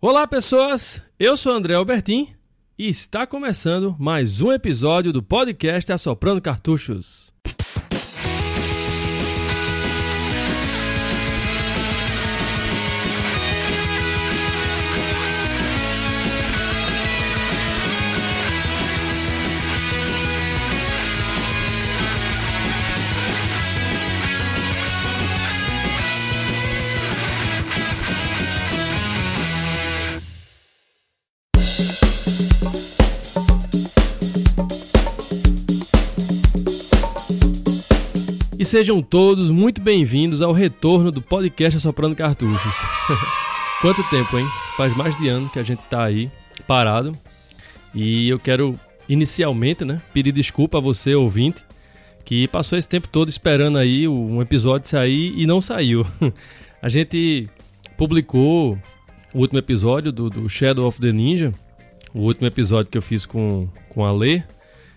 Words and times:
Olá, 0.00 0.28
pessoas! 0.28 1.02
Eu 1.18 1.36
sou 1.36 1.52
André 1.52 1.74
Albertin 1.74 2.28
e 2.78 2.86
está 2.86 3.26
começando 3.26 3.96
mais 3.98 4.40
um 4.40 4.52
episódio 4.52 5.12
do 5.12 5.20
podcast 5.20 5.92
Assoprando 5.92 6.40
Cartuchos. 6.40 7.32
Sejam 38.68 39.00
todos 39.00 39.50
muito 39.50 39.80
bem-vindos 39.80 40.42
ao 40.42 40.52
retorno 40.52 41.10
do 41.10 41.22
podcast 41.22 41.80
Soprando 41.80 42.14
Cartuchos. 42.14 42.74
Quanto 43.80 44.04
tempo, 44.10 44.38
hein? 44.38 44.46
Faz 44.76 44.94
mais 44.94 45.16
de 45.16 45.26
ano 45.26 45.48
que 45.48 45.58
a 45.58 45.62
gente 45.62 45.80
tá 45.88 46.04
aí 46.04 46.30
parado. 46.66 47.16
E 47.94 48.28
eu 48.28 48.38
quero 48.38 48.78
inicialmente, 49.08 49.86
né, 49.86 50.02
pedir 50.12 50.32
desculpa 50.32 50.76
a 50.76 50.82
você, 50.82 51.14
ouvinte, 51.14 51.64
que 52.26 52.46
passou 52.48 52.76
esse 52.76 52.86
tempo 52.86 53.08
todo 53.08 53.30
esperando 53.30 53.78
aí 53.78 54.06
um 54.06 54.42
episódio 54.42 54.86
sair 54.86 55.32
e 55.34 55.46
não 55.46 55.62
saiu. 55.62 56.06
A 56.82 56.90
gente 56.90 57.48
publicou 57.96 58.78
o 59.32 59.38
último 59.38 59.58
episódio 59.58 60.12
do, 60.12 60.28
do 60.28 60.46
Shadow 60.46 60.86
of 60.86 61.00
the 61.00 61.10
Ninja, 61.10 61.54
o 62.12 62.20
último 62.20 62.46
episódio 62.46 62.90
que 62.90 62.98
eu 62.98 63.02
fiz 63.02 63.24
com, 63.24 63.66
com 63.88 64.04
a 64.04 64.12
Lê, 64.12 64.42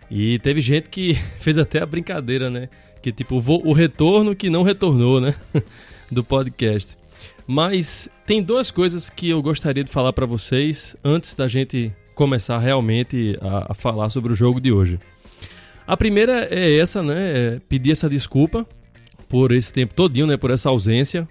e 0.09 0.37
teve 0.39 0.59
gente 0.59 0.89
que 0.89 1.13
fez 1.39 1.57
até 1.57 1.81
a 1.81 1.85
brincadeira, 1.85 2.49
né? 2.49 2.67
Que 3.01 3.11
tipo, 3.11 3.35
o 3.35 3.73
retorno 3.73 4.35
que 4.35 4.49
não 4.49 4.63
retornou, 4.63 5.19
né? 5.19 5.33
Do 6.11 6.23
podcast. 6.23 6.97
Mas 7.47 8.09
tem 8.25 8.41
duas 8.41 8.69
coisas 8.69 9.09
que 9.09 9.29
eu 9.29 9.41
gostaria 9.41 9.83
de 9.83 9.91
falar 9.91 10.13
para 10.13 10.25
vocês 10.25 10.95
antes 11.03 11.35
da 11.35 11.47
gente 11.47 11.91
começar 12.13 12.59
realmente 12.59 13.37
a, 13.41 13.71
a, 13.71 13.73
falar 13.73 14.09
sobre 14.09 14.31
o 14.31 14.35
jogo 14.35 14.61
de 14.61 14.71
hoje. 14.71 14.99
A 15.87 15.97
primeira 15.97 16.47
é 16.51 16.77
essa, 16.77 17.01
né? 17.01 17.15
É 17.17 17.61
pedir 17.67 17.91
essa 17.91 18.07
desculpa 18.07 18.67
por 19.27 19.51
esse 19.51 19.73
tempo 19.73 19.93
todinho, 19.93 20.27
né? 20.27 20.37
Por 20.37 20.51
essa 20.51 20.69
ausência. 20.69 21.27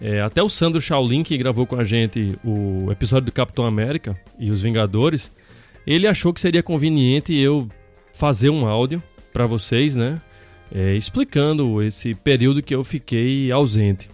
É, 0.00 0.20
até 0.20 0.42
o 0.42 0.48
Sandro 0.48 0.80
Shaolin, 0.80 1.22
que 1.22 1.36
gravou 1.36 1.66
com 1.66 1.76
a 1.76 1.84
gente 1.84 2.38
o 2.42 2.90
episódio 2.90 3.26
do 3.26 3.32
Capitão 3.32 3.66
América 3.66 4.18
e 4.38 4.50
os 4.50 4.62
Vingadores, 4.62 5.30
ele 5.86 6.06
achou 6.06 6.32
que 6.32 6.40
seria 6.40 6.62
conveniente 6.62 7.34
eu 7.34 7.68
fazer 8.12 8.48
um 8.48 8.66
áudio 8.66 9.02
para 9.32 9.46
vocês, 9.46 9.94
né? 9.94 10.20
É, 10.72 10.94
explicando 10.96 11.82
esse 11.82 12.14
período 12.14 12.62
que 12.62 12.74
eu 12.74 12.84
fiquei 12.84 13.50
ausente. 13.50 14.10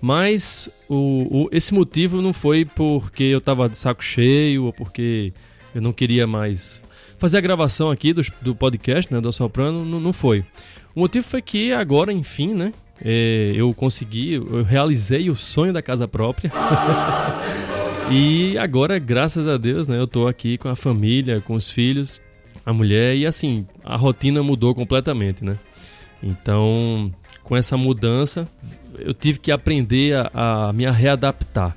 Mas 0.00 0.68
o, 0.88 1.44
o, 1.44 1.48
esse 1.50 1.72
motivo 1.72 2.20
não 2.20 2.32
foi 2.32 2.64
porque 2.64 3.24
eu 3.24 3.38
estava 3.38 3.68
de 3.68 3.76
saco 3.76 4.04
cheio 4.04 4.64
ou 4.64 4.72
porque 4.72 5.32
eu 5.74 5.80
não 5.80 5.92
queria 5.92 6.26
mais 6.26 6.82
fazer 7.18 7.38
a 7.38 7.40
gravação 7.40 7.90
aqui 7.90 8.12
do, 8.12 8.22
do 8.42 8.54
podcast, 8.54 9.12
né, 9.12 9.20
do 9.20 9.32
Soprano, 9.32 9.84
não, 9.84 9.98
não 9.98 10.12
foi. 10.12 10.44
O 10.94 11.00
motivo 11.00 11.26
foi 11.26 11.40
que 11.40 11.72
agora, 11.72 12.12
enfim, 12.12 12.52
né, 12.52 12.72
é, 13.02 13.52
eu 13.54 13.72
consegui, 13.74 14.34
eu 14.34 14.62
realizei 14.62 15.30
o 15.30 15.34
sonho 15.34 15.72
da 15.72 15.80
casa 15.80 16.06
própria. 16.06 16.52
e 18.12 18.56
agora, 18.58 18.98
graças 18.98 19.48
a 19.48 19.56
Deus, 19.56 19.88
né, 19.88 19.98
eu 19.98 20.04
estou 20.04 20.28
aqui 20.28 20.58
com 20.58 20.68
a 20.68 20.76
família, 20.76 21.40
com 21.40 21.54
os 21.54 21.70
filhos 21.70 22.20
a 22.66 22.72
mulher 22.72 23.16
e 23.16 23.24
assim, 23.24 23.64
a 23.84 23.96
rotina 23.96 24.42
mudou 24.42 24.74
completamente, 24.74 25.44
né? 25.44 25.56
Então, 26.20 27.12
com 27.44 27.56
essa 27.56 27.76
mudança, 27.76 28.48
eu 28.98 29.14
tive 29.14 29.38
que 29.38 29.52
aprender 29.52 30.16
a, 30.16 30.68
a 30.68 30.72
me 30.72 30.84
readaptar. 30.90 31.76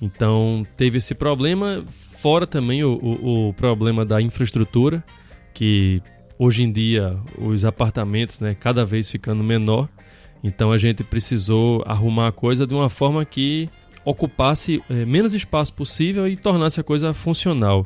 Então, 0.00 0.66
teve 0.74 0.98
esse 0.98 1.14
problema, 1.14 1.84
fora 2.18 2.46
também 2.46 2.82
o, 2.82 2.94
o, 2.94 3.48
o, 3.48 3.52
problema 3.52 4.06
da 4.06 4.20
infraestrutura, 4.22 5.04
que 5.52 6.02
hoje 6.38 6.62
em 6.62 6.72
dia 6.72 7.14
os 7.36 7.64
apartamentos, 7.66 8.40
né, 8.40 8.56
cada 8.58 8.86
vez 8.86 9.10
ficando 9.10 9.44
menor. 9.44 9.86
Então, 10.42 10.72
a 10.72 10.78
gente 10.78 11.04
precisou 11.04 11.82
arrumar 11.86 12.28
a 12.28 12.32
coisa 12.32 12.66
de 12.66 12.72
uma 12.72 12.88
forma 12.88 13.22
que 13.24 13.68
ocupasse 14.04 14.82
é, 14.88 15.04
menos 15.04 15.34
espaço 15.34 15.74
possível 15.74 16.26
e 16.26 16.36
tornasse 16.36 16.80
a 16.80 16.84
coisa 16.84 17.12
funcional. 17.12 17.84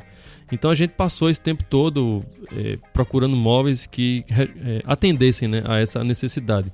Então 0.51 0.69
a 0.69 0.75
gente 0.75 0.91
passou 0.91 1.29
esse 1.29 1.39
tempo 1.39 1.63
todo 1.63 2.23
é, 2.55 2.77
procurando 2.93 3.35
móveis 3.35 3.85
que 3.85 4.25
é, 4.29 4.79
atendessem 4.85 5.47
né, 5.47 5.63
a 5.65 5.79
essa 5.79 6.03
necessidade. 6.03 6.71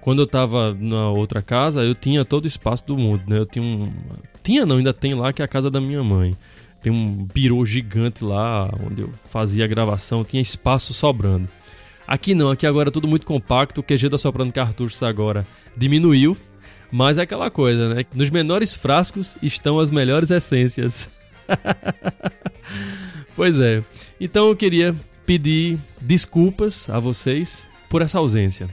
Quando 0.00 0.20
eu 0.20 0.24
estava 0.24 0.74
na 0.74 1.10
outra 1.10 1.42
casa, 1.42 1.82
eu 1.82 1.94
tinha 1.94 2.24
todo 2.24 2.44
o 2.44 2.48
espaço 2.48 2.86
do 2.86 2.96
mundo. 2.96 3.22
Né? 3.26 3.38
Eu 3.38 3.46
tinha 3.46 3.62
um. 3.62 3.92
Tinha 4.42 4.64
não, 4.64 4.78
ainda 4.78 4.94
tem 4.94 5.14
lá, 5.14 5.32
que 5.32 5.42
é 5.42 5.44
a 5.44 5.48
casa 5.48 5.70
da 5.70 5.80
minha 5.80 6.02
mãe. 6.02 6.36
Tem 6.82 6.90
um 6.90 7.26
birô 7.32 7.64
gigante 7.64 8.24
lá, 8.24 8.70
onde 8.86 9.02
eu 9.02 9.10
fazia 9.28 9.64
a 9.64 9.68
gravação, 9.68 10.24
tinha 10.24 10.40
espaço 10.40 10.94
sobrando. 10.94 11.46
Aqui 12.08 12.34
não, 12.34 12.50
aqui 12.50 12.66
agora 12.66 12.88
é 12.88 12.90
tudo 12.92 13.06
muito 13.06 13.26
compacto, 13.26 13.82
o 13.82 13.84
QG 13.84 14.08
da 14.08 14.18
Soprando 14.18 14.52
Cartuchos 14.52 15.00
agora 15.02 15.46
diminuiu, 15.76 16.36
mas 16.90 17.18
é 17.18 17.22
aquela 17.22 17.50
coisa, 17.50 17.94
né? 17.94 18.04
Nos 18.14 18.30
menores 18.30 18.74
frascos 18.74 19.36
estão 19.42 19.78
as 19.78 19.90
melhores 19.90 20.30
essências. 20.30 21.08
Pois 23.34 23.58
é. 23.58 23.82
Então 24.20 24.48
eu 24.48 24.56
queria 24.56 24.94
pedir 25.24 25.78
desculpas 26.00 26.88
a 26.90 26.98
vocês 26.98 27.68
por 27.88 28.02
essa 28.02 28.18
ausência. 28.18 28.68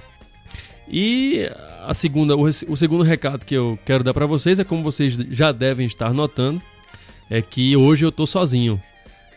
E 0.88 1.50
a 1.85 1.94
segunda, 1.94 2.35
o, 2.35 2.75
segundo 2.75 3.03
recado 3.03 3.45
que 3.45 3.56
eu 3.56 3.78
quero 3.85 4.03
dar 4.03 4.13
para 4.13 4.25
vocês 4.25 4.59
é 4.59 4.63
como 4.63 4.84
vocês 4.84 5.13
já 5.29 5.51
devem 5.51 5.85
estar 5.85 6.13
notando, 6.13 6.62
é 7.29 7.41
que 7.41 7.75
hoje 7.75 8.06
eu 8.06 8.12
tô 8.12 8.25
sozinho. 8.25 8.81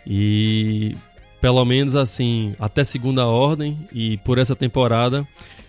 E 0.07 0.97
pelo 1.41 1.65
menos 1.65 1.95
assim, 1.95 2.55
até 2.59 2.85
segunda 2.85 3.27
ordem 3.27 3.79
e 3.93 4.17
por 4.19 4.39
essa 4.39 4.55
temporada, 4.55 5.27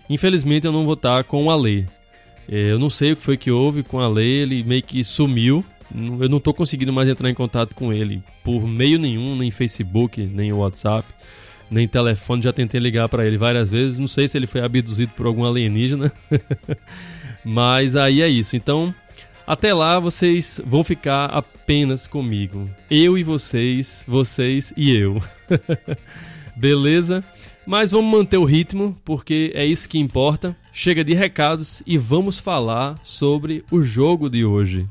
infelizmente 0.08 0.66
eu 0.66 0.72
não 0.72 0.84
vou 0.84 0.94
estar 0.94 1.24
com 1.24 1.44
o 1.44 1.50
Ale. 1.50 1.86
É, 2.48 2.72
eu 2.72 2.78
não 2.78 2.90
sei 2.90 3.12
o 3.12 3.16
que 3.16 3.22
foi 3.22 3.36
que 3.36 3.50
houve 3.50 3.82
com 3.82 3.96
o 3.96 4.00
Ale, 4.00 4.24
ele 4.24 4.62
meio 4.62 4.82
que 4.82 5.02
sumiu 5.02 5.64
eu 6.20 6.28
não 6.28 6.38
estou 6.38 6.54
conseguindo 6.54 6.92
mais 6.92 7.08
entrar 7.08 7.28
em 7.28 7.34
contato 7.34 7.74
com 7.74 7.92
ele 7.92 8.22
por 8.42 8.66
meio 8.66 8.98
nenhum, 8.98 9.36
nem 9.36 9.50
Facebook, 9.50 10.22
nem 10.22 10.52
WhatsApp, 10.52 11.06
nem 11.70 11.86
telefone. 11.88 12.42
Já 12.42 12.52
tentei 12.52 12.80
ligar 12.80 13.08
para 13.08 13.26
ele 13.26 13.36
várias 13.36 13.70
vezes. 13.70 13.98
Não 13.98 14.08
sei 14.08 14.28
se 14.28 14.36
ele 14.36 14.46
foi 14.46 14.62
abduzido 14.62 15.12
por 15.16 15.26
algum 15.26 15.44
alienígena. 15.44 16.12
Mas 17.44 17.96
aí 17.96 18.22
é 18.22 18.28
isso. 18.28 18.56
Então, 18.56 18.94
até 19.46 19.74
lá 19.74 19.98
vocês 19.98 20.60
vão 20.64 20.84
ficar 20.84 21.26
apenas 21.26 22.06
comigo. 22.06 22.70
Eu 22.90 23.18
e 23.18 23.22
vocês, 23.22 24.04
vocês 24.06 24.72
e 24.76 24.94
eu. 24.94 25.22
Beleza? 26.56 27.24
Mas 27.66 27.92
vamos 27.92 28.10
manter 28.10 28.38
o 28.38 28.44
ritmo, 28.44 28.98
porque 29.04 29.52
é 29.54 29.64
isso 29.64 29.88
que 29.88 29.98
importa. 29.98 30.56
Chega 30.72 31.04
de 31.04 31.14
recados 31.14 31.82
e 31.86 31.96
vamos 31.96 32.38
falar 32.38 32.98
sobre 33.02 33.64
o 33.70 33.82
jogo 33.82 34.28
de 34.28 34.44
hoje. 34.44 34.86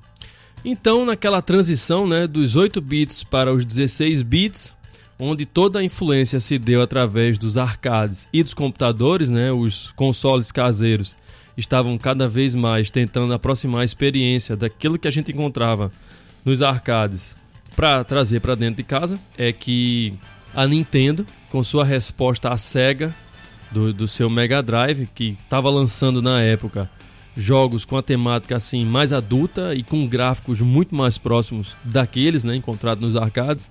Então, 0.63 1.05
naquela 1.05 1.41
transição 1.41 2.07
né, 2.07 2.27
dos 2.27 2.55
8 2.55 2.79
bits 2.79 3.23
para 3.23 3.51
os 3.51 3.65
16 3.65 4.21
bits, 4.21 4.75
onde 5.17 5.45
toda 5.45 5.79
a 5.79 5.83
influência 5.83 6.39
se 6.39 6.57
deu 6.57 6.81
através 6.81 7.37
dos 7.37 7.57
arcades 7.57 8.27
e 8.31 8.43
dos 8.43 8.53
computadores, 8.53 9.29
né, 9.29 9.51
os 9.51 9.91
consoles 9.91 10.51
caseiros 10.51 11.15
estavam 11.57 11.97
cada 11.97 12.27
vez 12.27 12.55
mais 12.55 12.89
tentando 12.89 13.33
aproximar 13.33 13.81
a 13.81 13.85
experiência 13.85 14.55
daquilo 14.55 14.97
que 14.97 15.07
a 15.07 15.11
gente 15.11 15.31
encontrava 15.31 15.91
nos 16.43 16.61
arcades 16.61 17.35
para 17.75 18.03
trazer 18.03 18.39
para 18.39 18.55
dentro 18.55 18.77
de 18.77 18.83
casa, 18.83 19.19
é 19.37 19.51
que 19.51 20.13
a 20.53 20.67
Nintendo, 20.67 21.25
com 21.49 21.63
sua 21.63 21.85
resposta 21.85 22.49
à 22.49 22.57
Sega 22.57 23.13
do, 23.71 23.93
do 23.93 24.07
seu 24.07 24.29
Mega 24.29 24.61
Drive, 24.61 25.07
que 25.13 25.37
estava 25.43 25.69
lançando 25.69 26.21
na 26.21 26.41
época 26.41 26.89
jogos 27.35 27.85
com 27.85 27.97
a 27.97 28.01
temática 28.01 28.55
assim 28.55 28.85
mais 28.85 29.13
adulta 29.13 29.73
e 29.73 29.83
com 29.83 30.07
gráficos 30.07 30.61
muito 30.61 30.93
mais 30.93 31.17
próximos 31.17 31.75
daqueles, 31.83 32.43
né, 32.43 32.55
encontrados 32.55 33.01
nos 33.01 33.15
arcades. 33.15 33.69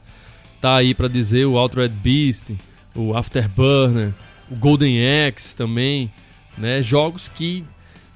Tá 0.60 0.76
aí 0.76 0.94
para 0.94 1.08
dizer 1.08 1.46
o 1.46 1.56
Altered 1.56 1.94
Beast, 2.02 2.52
o 2.94 3.16
Afterburner, 3.16 4.12
o 4.50 4.56
Golden 4.56 4.98
Axe 5.26 5.56
também, 5.56 6.10
né, 6.56 6.82
jogos 6.82 7.28
que 7.28 7.64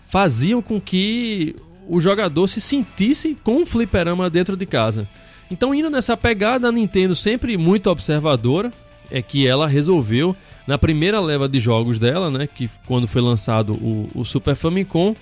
faziam 0.07 0.63
com 0.63 0.81
que 0.81 1.57
o 1.89 2.01
jogador 2.01 2.47
se 2.47 2.61
sentisse 2.61 3.37
com 3.43 3.59
um 3.59 3.67
fliperama 3.67 4.31
dentro 4.31 4.57
de 4.57 4.67
casa. 4.67 5.09
Então, 5.51 5.75
indo 5.75 5.91
nessa 5.91 6.17
pegada, 6.17 6.69
a 6.69 6.73
Nintendo 6.73 7.15
sempre 7.15 7.57
muito 7.57 7.91
observadora, 7.91 8.73
é 9.11 9.21
que 9.21 9.47
ela 9.47 9.69
resolveu 9.69 10.35
na 10.67 10.79
primeira 10.79 11.21
leva 11.21 11.49
de 11.49 11.59
jogos 11.61 11.99
dela, 11.99 12.31
né, 12.31 12.47
que 12.47 12.71
quando 12.87 13.07
foi 13.07 13.21
lançado 13.21 13.75
o, 13.75 14.09
o 14.15 14.25
Super 14.25 14.55
Famicom, 14.55 15.15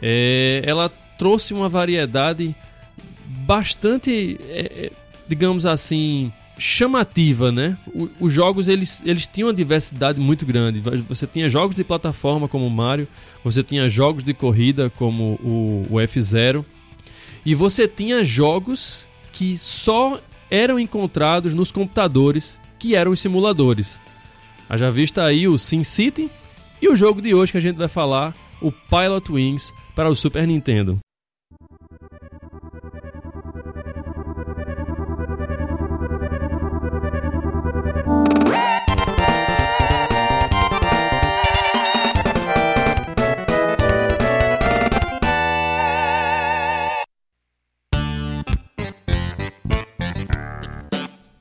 é, 0.00 0.62
ela 0.64 0.90
trouxe 1.18 1.54
uma 1.54 1.68
variedade 1.68 2.54
bastante, 3.46 4.38
é, 4.48 4.86
é 4.86 4.92
digamos 5.28 5.64
assim, 5.64 6.32
chamativa, 6.58 7.50
né? 7.50 7.76
O, 7.94 8.08
os 8.20 8.32
jogos 8.32 8.68
eles, 8.68 9.02
eles 9.06 9.26
tinham 9.26 9.48
uma 9.48 9.54
diversidade 9.54 10.20
muito 10.20 10.44
grande. 10.44 10.80
Você 11.08 11.26
tinha 11.26 11.48
jogos 11.48 11.74
de 11.74 11.82
plataforma 11.82 12.46
como 12.46 12.68
Mario, 12.68 13.08
você 13.42 13.62
tinha 13.62 13.88
jogos 13.88 14.22
de 14.22 14.34
corrida 14.34 14.90
como 14.90 15.38
o, 15.42 15.86
o 15.90 15.94
F0 15.96 16.64
e 17.44 17.54
você 17.54 17.88
tinha 17.88 18.24
jogos 18.24 19.06
que 19.32 19.56
só 19.56 20.20
eram 20.50 20.78
encontrados 20.78 21.54
nos 21.54 21.72
computadores, 21.72 22.60
que 22.78 22.94
eram 22.94 23.12
os 23.12 23.20
simuladores. 23.20 24.00
Já 24.76 24.90
vista 24.90 25.24
aí 25.24 25.48
o 25.48 25.58
SimCity 25.58 26.30
e 26.80 26.88
o 26.88 26.96
jogo 26.96 27.20
de 27.20 27.34
hoje 27.34 27.52
que 27.52 27.58
a 27.58 27.60
gente 27.60 27.76
vai 27.76 27.88
falar, 27.88 28.34
o 28.60 28.70
Pilot 28.70 29.32
Wings 29.32 29.72
para 29.94 30.08
o 30.08 30.16
Super 30.16 30.46
Nintendo. 30.46 30.98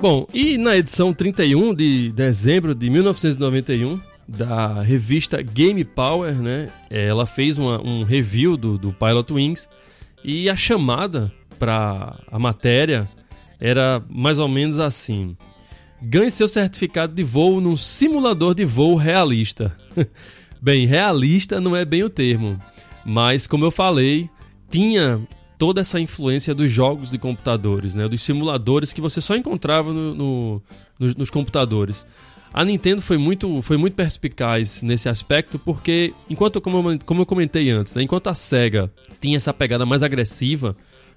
Bom, 0.02 0.26
e 0.34 0.58
na 0.58 0.78
edição 0.78 1.14
31 1.14 1.74
de 1.74 2.14
dezembro 2.14 2.74
de 2.74 2.90
1991 2.90 4.00
da 4.26 4.82
revista 4.82 5.42
Game 5.42 5.84
Power, 5.84 6.42
né? 6.42 6.70
Ela 6.90 7.26
fez 7.26 7.58
uma, 7.58 7.82
um 7.86 8.06
review 8.06 8.56
do, 8.56 8.78
do 8.78 8.94
Pilot 8.94 9.34
Wings 9.34 9.70
e 10.24 10.50
a 10.50 10.56
chamada 10.56 11.30
para 11.60 12.18
a 12.32 12.40
matéria 12.40 13.10
era 13.60 14.02
mais 14.10 14.40
ou 14.40 14.48
menos 14.48 14.80
assim: 14.80 15.36
ganhe 16.02 16.32
seu 16.32 16.48
certificado 16.48 17.14
de 17.14 17.22
voo 17.22 17.60
num 17.60 17.76
simulador 17.76 18.56
de 18.56 18.64
voo 18.64 18.96
realista. 18.96 19.76
bem, 20.62 20.86
realista 20.86 21.60
não 21.60 21.76
é 21.76 21.84
bem 21.84 22.04
o 22.04 22.10
termo, 22.10 22.58
mas 23.06 23.46
como 23.46 23.66
eu 23.66 23.72
falei, 23.72 24.30
tinha 24.72 25.20
toda 25.60 25.82
essa 25.82 26.00
influência 26.00 26.56
dos 26.56 26.72
jogos 26.72 27.12
de 27.12 27.18
computadores, 27.18 27.94
né? 27.94 28.08
dos 28.08 28.22
simuladores 28.24 28.94
que 28.94 29.02
você 29.02 29.20
só 29.20 29.36
encontrava 29.36 29.92
no, 29.92 30.16
no, 30.16 30.62
nos, 30.98 31.16
nos, 31.16 31.30
computadores. 31.30 32.08
A 32.54 32.64
Nintendo 32.64 33.02
foi 33.02 33.18
muito, 33.18 33.62
foi 33.62 33.76
muito 33.76 33.94
perspicaz 33.94 34.82
nesse 34.82 35.10
aspecto 35.10 35.60
porque, 35.60 36.14
enquanto 36.30 36.62
como 36.62 36.92
eu, 36.92 37.00
como 37.06 37.22
eu 37.22 37.26
comentei 37.26 37.70
antes, 37.70 37.94
né? 37.94 38.02
enquanto 38.02 38.28
a 38.28 38.34
Sega 38.34 38.90
tinha 39.20 39.36
essa 39.36 39.54
pegada 39.54 39.86
mais 39.86 40.02
agressiva 40.02 40.76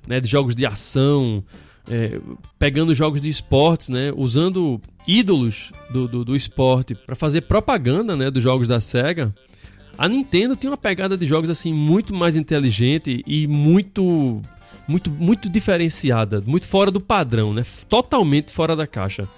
né? 0.09 0.19
de 0.19 0.29
jogos 0.29 0.57
de 0.57 0.67
ação, 0.67 1.45
é, 1.89 2.21
pegando 2.59 2.93
jogos 2.97 3.21
de 3.21 3.29
esportes, 3.31 3.91
né? 3.91 4.13
usando 4.15 4.81
ídolos 5.07 5.73
do, 5.89 6.09
do, 6.09 6.25
do 6.25 6.35
esporte 6.35 6.97
para 6.97 7.15
fazer 7.15 7.43
propaganda 7.43 8.17
né? 8.17 8.29
dos 8.29 8.43
jogos 8.43 8.67
da 8.67 8.81
Sega, 8.81 9.33
a 9.97 10.09
Nintendo 10.09 10.57
tem 10.57 10.71
uma 10.71 10.77
pegada 10.77 11.17
de 11.17 11.27
jogos 11.27 11.51
assim 11.51 11.73
muito 11.73 12.15
mais 12.15 12.37
inteligente 12.37 13.23
e 13.27 13.47
muito 13.47 14.41
muito 14.89 15.11
muito 15.11 15.49
diferenciada, 15.49 16.43
muito 16.47 16.67
fora 16.67 16.91
do 16.91 17.01
padrão, 17.01 17.53
né? 17.53 17.65
Totalmente 17.89 18.53
fora 18.53 18.75
da 18.75 18.87
caixa. 18.87 19.29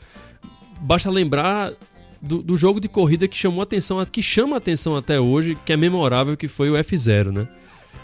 Basta 0.81 1.11
lembrar 1.11 1.73
do, 2.21 2.43
do 2.43 2.57
jogo 2.57 2.81
de 2.81 2.89
corrida 2.89 3.29
que 3.29 3.37
chamou 3.37 3.63
atenção, 3.63 4.05
que 4.07 4.23
chama 4.23 4.57
atenção 4.57 4.97
até 4.97 5.21
hoje, 5.21 5.57
que 5.65 5.73
é 5.73 5.77
memorável, 5.77 6.37
que 6.37 6.49
foi 6.49 6.71
o 6.71 6.75
F0, 6.75 7.31
né? 7.31 7.49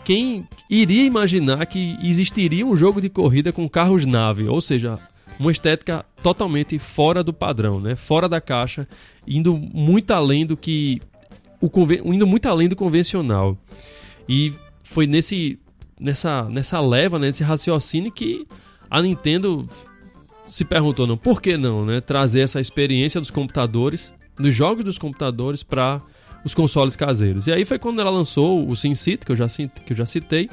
Quem 0.05 0.47
iria 0.69 1.05
imaginar 1.05 1.65
que 1.67 1.97
existiria 2.03 2.67
um 2.67 2.77
jogo 2.77 3.01
de 3.01 3.09
corrida 3.09 3.53
com 3.53 3.69
carros-nave, 3.69 4.49
ou 4.49 4.61
seja, 4.61 4.99
uma 5.39 5.51
estética 5.51 6.05
totalmente 6.23 6.79
fora 6.79 7.23
do 7.23 7.33
padrão, 7.33 7.81
né? 7.81 7.97
Fora 7.97 8.29
da 8.29 8.41
caixa, 8.41 8.87
indo 9.27 9.57
muito 9.57 10.11
além 10.11 10.45
do 10.45 10.57
que 10.57 11.01
o 11.61 12.13
indo 12.13 12.27
muito 12.27 12.47
além 12.47 12.69
do 12.69 12.77
convencional. 12.77 13.57
E 14.29 14.53
foi 14.85 15.07
nesse 15.07 15.59
nessa 15.99 16.49
nessa 16.49 16.81
leva, 16.81 17.19
né, 17.19 17.27
nesse 17.27 17.45
raciocínio 17.45 18.11
que 18.11 18.47
a 18.91 19.03
Nintendo 19.03 19.69
se 20.49 20.65
perguntou 20.65 21.07
não, 21.07 21.17
por 21.17 21.41
que 21.41 21.57
não, 21.57 21.85
né, 21.85 22.01
trazer 22.01 22.41
essa 22.41 22.61
experiência 22.61 23.21
dos 23.21 23.31
computadores, 23.31 24.13
dos 24.37 24.55
jogos 24.55 24.85
dos 24.85 24.99
computadores 24.99 25.63
para 25.63 26.01
os 26.45 26.55
consoles 26.55 26.97
caseiros. 26.97 27.47
E 27.47 27.53
aí 27.53 27.65
foi 27.65 27.79
quando 27.79 28.01
ela 28.01 28.11
lançou 28.11 28.69
o 28.69 28.75
SimCity, 28.75 29.27
que 29.27 29.33
eu 29.33 29.37
já 29.37 29.47
que 29.47 29.93
eu 29.93 29.97
já 29.97 30.07
citei, 30.07 30.49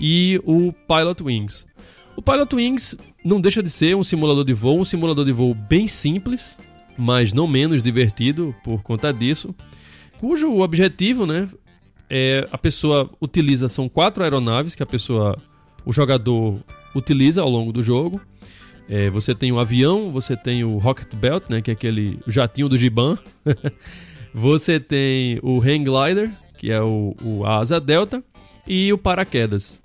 e 0.00 0.40
o 0.44 0.72
Pilot 0.72 1.22
Wings. 1.22 1.66
O 2.16 2.22
Pilot 2.22 2.56
Wings 2.56 2.96
não 3.24 3.40
deixa 3.40 3.62
de 3.62 3.70
ser 3.70 3.94
um 3.94 4.02
simulador 4.02 4.44
de 4.44 4.52
voo, 4.52 4.80
um 4.80 4.84
simulador 4.84 5.24
de 5.24 5.32
voo 5.32 5.54
bem 5.54 5.86
simples, 5.86 6.58
mas 6.96 7.32
não 7.32 7.46
menos 7.46 7.82
divertido 7.82 8.54
por 8.64 8.82
conta 8.82 9.12
disso 9.12 9.54
cujo 10.18 10.60
objetivo, 10.60 11.26
né, 11.26 11.48
é 12.10 12.46
a 12.50 12.58
pessoa 12.58 13.08
utiliza 13.20 13.68
são 13.68 13.88
quatro 13.88 14.22
aeronaves 14.22 14.74
que 14.74 14.82
a 14.82 14.86
pessoa, 14.86 15.36
o 15.84 15.92
jogador 15.92 16.58
utiliza 16.94 17.42
ao 17.42 17.48
longo 17.48 17.72
do 17.72 17.82
jogo. 17.82 18.20
É, 18.88 19.10
você 19.10 19.34
tem 19.34 19.52
o 19.52 19.58
avião, 19.58 20.10
você 20.10 20.34
tem 20.36 20.64
o 20.64 20.78
Rocket 20.78 21.14
Belt, 21.14 21.44
né, 21.50 21.60
que 21.60 21.70
é 21.70 21.74
aquele 21.74 22.18
jatinho 22.26 22.68
do 22.68 22.76
Giban. 22.76 23.18
você 24.32 24.80
tem 24.80 25.38
o 25.42 25.60
Hang 25.60 25.84
Glider, 25.84 26.32
que 26.56 26.70
é 26.70 26.80
o, 26.80 27.14
o 27.22 27.44
asa 27.44 27.78
delta, 27.78 28.24
e 28.66 28.92
o 28.92 28.98
paraquedas. 28.98 29.80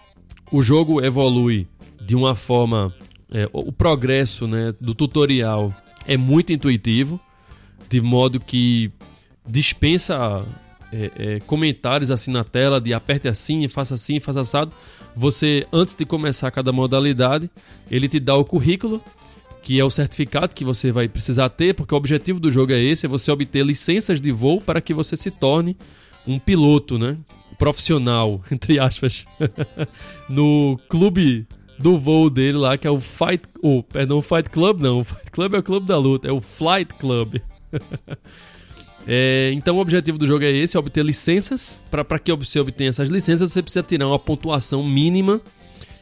O 0.52 0.62
jogo 0.62 1.04
evolui 1.04 1.68
de 2.02 2.16
uma 2.16 2.36
forma, 2.36 2.94
é, 3.34 3.50
o 3.52 3.72
progresso, 3.72 4.48
né, 4.48 4.74
do 4.80 4.96
tutorial 4.96 5.74
é 6.06 6.18
muito 6.18 6.54
intuitivo, 6.54 7.20
de 7.90 8.02
modo 8.02 8.40
que 8.40 8.92
dispensa 9.48 10.46
é, 10.92 11.12
é, 11.16 11.40
comentários 11.42 12.12
assim 12.12 12.32
na 12.32 12.44
tela 12.44 12.80
de 12.80 12.94
aperte 12.94 13.28
assim, 13.28 13.68
faça 13.68 13.96
assim, 13.96 14.20
faça 14.20 14.42
assado. 14.42 14.74
Você, 15.16 15.68
antes 15.72 15.96
de 15.96 16.06
começar 16.06 16.50
cada 16.52 16.72
modalidade, 16.72 17.50
ele 17.90 18.08
te 18.08 18.20
dá 18.20 18.36
o 18.36 18.46
currículo, 18.46 19.04
que 19.62 19.80
é 19.80 19.84
o 19.84 19.90
certificado 19.90 20.54
que 20.54 20.66
você 20.66 20.92
vai 20.92 21.08
precisar 21.08 21.50
ter, 21.50 21.74
porque 21.74 21.94
o 21.94 21.98
objetivo 21.98 22.40
do 22.40 22.52
jogo 22.52 22.74
é 22.74 22.82
esse, 22.82 23.06
é 23.06 23.10
você 23.10 23.32
obter 23.32 23.66
licenças 23.66 24.20
de 24.20 24.32
voo 24.32 24.62
para 24.62 24.82
que 24.82 24.94
você 24.94 25.16
se 25.16 25.32
torne 25.32 25.78
um 26.28 26.38
piloto, 26.38 26.98
né? 26.98 27.18
Profissional, 27.58 28.42
entre 28.52 28.80
aspas, 28.80 29.26
no 30.30 30.80
clube 30.90 31.48
do 31.80 31.98
voo 31.98 32.30
dele 32.30 32.58
lá, 32.58 32.78
que 32.78 32.88
é 32.88 32.92
o 32.92 33.00
Fight... 33.00 33.44
Oh, 33.62 33.82
perdão, 33.82 34.18
o 34.18 34.22
Fight 34.22 34.50
Club 34.50 34.80
não, 34.80 35.00
o 35.00 35.04
Fight 35.04 35.32
Club 35.32 35.54
é 35.54 35.58
o 35.58 35.64
clube 35.64 35.88
da 35.88 35.98
luta, 35.98 36.28
é 36.28 36.32
o 36.32 36.42
Flight 36.42 36.94
Club. 36.96 37.38
É, 39.08 39.52
então 39.54 39.78
o 39.78 39.80
objetivo 39.80 40.18
do 40.18 40.26
jogo 40.26 40.44
é 40.44 40.52
esse, 40.52 40.78
é 40.78 40.80
obter 40.80 41.04
licenças. 41.04 41.82
Para 41.90 42.20
que 42.20 42.34
você 42.34 42.60
obtenha 42.60 42.90
essas 42.90 43.10
licenças, 43.10 43.52
você 43.52 43.62
precisa 43.62 43.84
tirar 43.84 44.08
uma 44.08 44.20
pontuação 44.20 44.84
mínima 44.84 45.42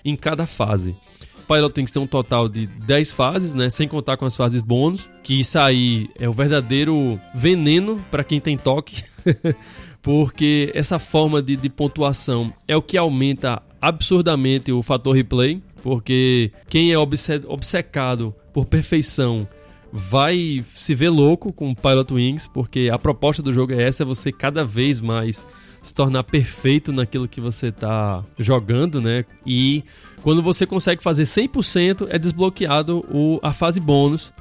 em 0.04 0.16
cada 0.16 0.46
fase. 0.46 0.96
O 1.40 1.54
Pilot 1.54 1.74
tem 1.74 1.86
que 1.86 1.92
ter 1.92 2.00
um 2.00 2.08
total 2.08 2.48
de 2.48 2.68
10 2.68 3.12
fases, 3.12 3.56
né, 3.56 3.70
sem 3.70 3.88
contar 3.88 4.18
com 4.18 4.26
as 4.26 4.36
fases 4.36 4.62
bônus, 4.62 5.10
que 5.24 5.40
isso 5.40 5.60
aí 5.60 6.10
é 6.18 6.30
o 6.30 6.34
verdadeiro 6.34 7.20
veneno 7.34 8.00
para 8.10 8.24
quem 8.24 8.40
tem 8.40 8.58
toque, 8.58 9.04
porque 10.02 10.72
essa 10.74 10.98
forma 10.98 11.42
de, 11.42 11.56
de 11.56 11.70
pontuação 11.70 12.54
é 12.68 12.76
o 12.76 12.82
que 12.82 12.98
aumenta 12.98 13.62
absurdamente 13.82 14.72
o 14.72 14.82
fator 14.82 15.16
replay, 15.16 15.62
porque 15.84 16.52
quem 16.70 16.92
é 16.92 16.98
obcecado 16.98 18.34
por 18.54 18.66
perfeição 18.66 19.48
vai 19.92 20.64
se 20.74 20.96
ver 20.96 21.10
louco 21.10 21.52
com 21.52 21.76
Pilot 21.76 22.14
Wings, 22.14 22.48
porque 22.48 22.90
a 22.92 22.98
proposta 22.98 23.42
do 23.42 23.52
jogo 23.52 23.74
é 23.74 23.84
essa, 23.84 24.04
é 24.04 24.06
você 24.06 24.32
cada 24.32 24.64
vez 24.64 25.02
mais 25.02 25.46
se 25.82 25.94
tornar 25.94 26.24
perfeito 26.24 26.94
naquilo 26.94 27.28
que 27.28 27.42
você 27.42 27.68
está 27.68 28.24
jogando, 28.38 29.02
né? 29.02 29.26
E 29.46 29.84
quando 30.22 30.42
você 30.42 30.66
consegue 30.66 31.02
fazer 31.02 31.24
100%, 31.24 32.08
é 32.10 32.20
desbloqueado 32.20 33.04
o, 33.12 33.40
a 33.42 33.52
fase 33.52 33.80
bônus, 33.80 34.32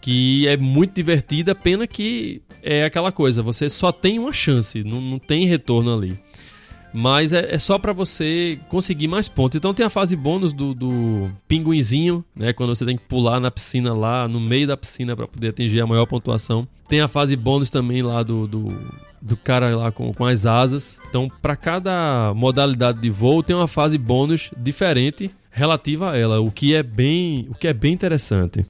que 0.00 0.46
é 0.46 0.56
muito 0.56 0.94
divertida, 0.94 1.54
pena 1.54 1.86
que 1.86 2.42
é 2.62 2.84
aquela 2.84 3.10
coisa, 3.10 3.42
você 3.42 3.68
só 3.68 3.90
tem 3.90 4.18
uma 4.18 4.32
chance, 4.32 4.84
não, 4.84 5.00
não 5.00 5.18
tem 5.18 5.46
retorno 5.46 5.92
ali. 5.92 6.16
Mas 6.96 7.32
é, 7.32 7.52
é 7.52 7.58
só 7.58 7.76
para 7.76 7.92
você 7.92 8.56
conseguir 8.68 9.08
mais 9.08 9.28
pontos. 9.28 9.56
Então 9.56 9.74
tem 9.74 9.84
a 9.84 9.90
fase 9.90 10.14
bônus 10.14 10.52
do, 10.52 10.72
do 10.72 11.28
pinguinzinho, 11.48 12.24
né? 12.36 12.52
Quando 12.52 12.74
você 12.74 12.86
tem 12.86 12.96
que 12.96 13.02
pular 13.02 13.40
na 13.40 13.50
piscina 13.50 13.92
lá, 13.92 14.28
no 14.28 14.40
meio 14.40 14.68
da 14.68 14.76
piscina 14.76 15.16
para 15.16 15.26
poder 15.26 15.48
atingir 15.48 15.80
a 15.80 15.86
maior 15.88 16.06
pontuação. 16.06 16.68
Tem 16.88 17.00
a 17.00 17.08
fase 17.08 17.34
bônus 17.34 17.68
também 17.68 18.00
lá 18.00 18.22
do, 18.22 18.46
do, 18.46 18.72
do 19.20 19.36
cara 19.36 19.74
lá 19.74 19.90
com, 19.90 20.14
com 20.14 20.24
as 20.24 20.46
asas. 20.46 21.00
Então, 21.08 21.28
para 21.42 21.56
cada 21.56 22.32
modalidade 22.32 23.00
de 23.00 23.10
voo 23.10 23.42
tem 23.42 23.56
uma 23.56 23.66
fase 23.66 23.98
bônus 23.98 24.50
diferente 24.56 25.28
relativa 25.50 26.12
a 26.12 26.16
ela, 26.16 26.40
o 26.40 26.50
que 26.50 26.74
é 26.74 26.82
bem, 26.82 27.46
o 27.50 27.54
que 27.54 27.66
é 27.66 27.72
bem 27.72 27.92
interessante. 27.92 28.64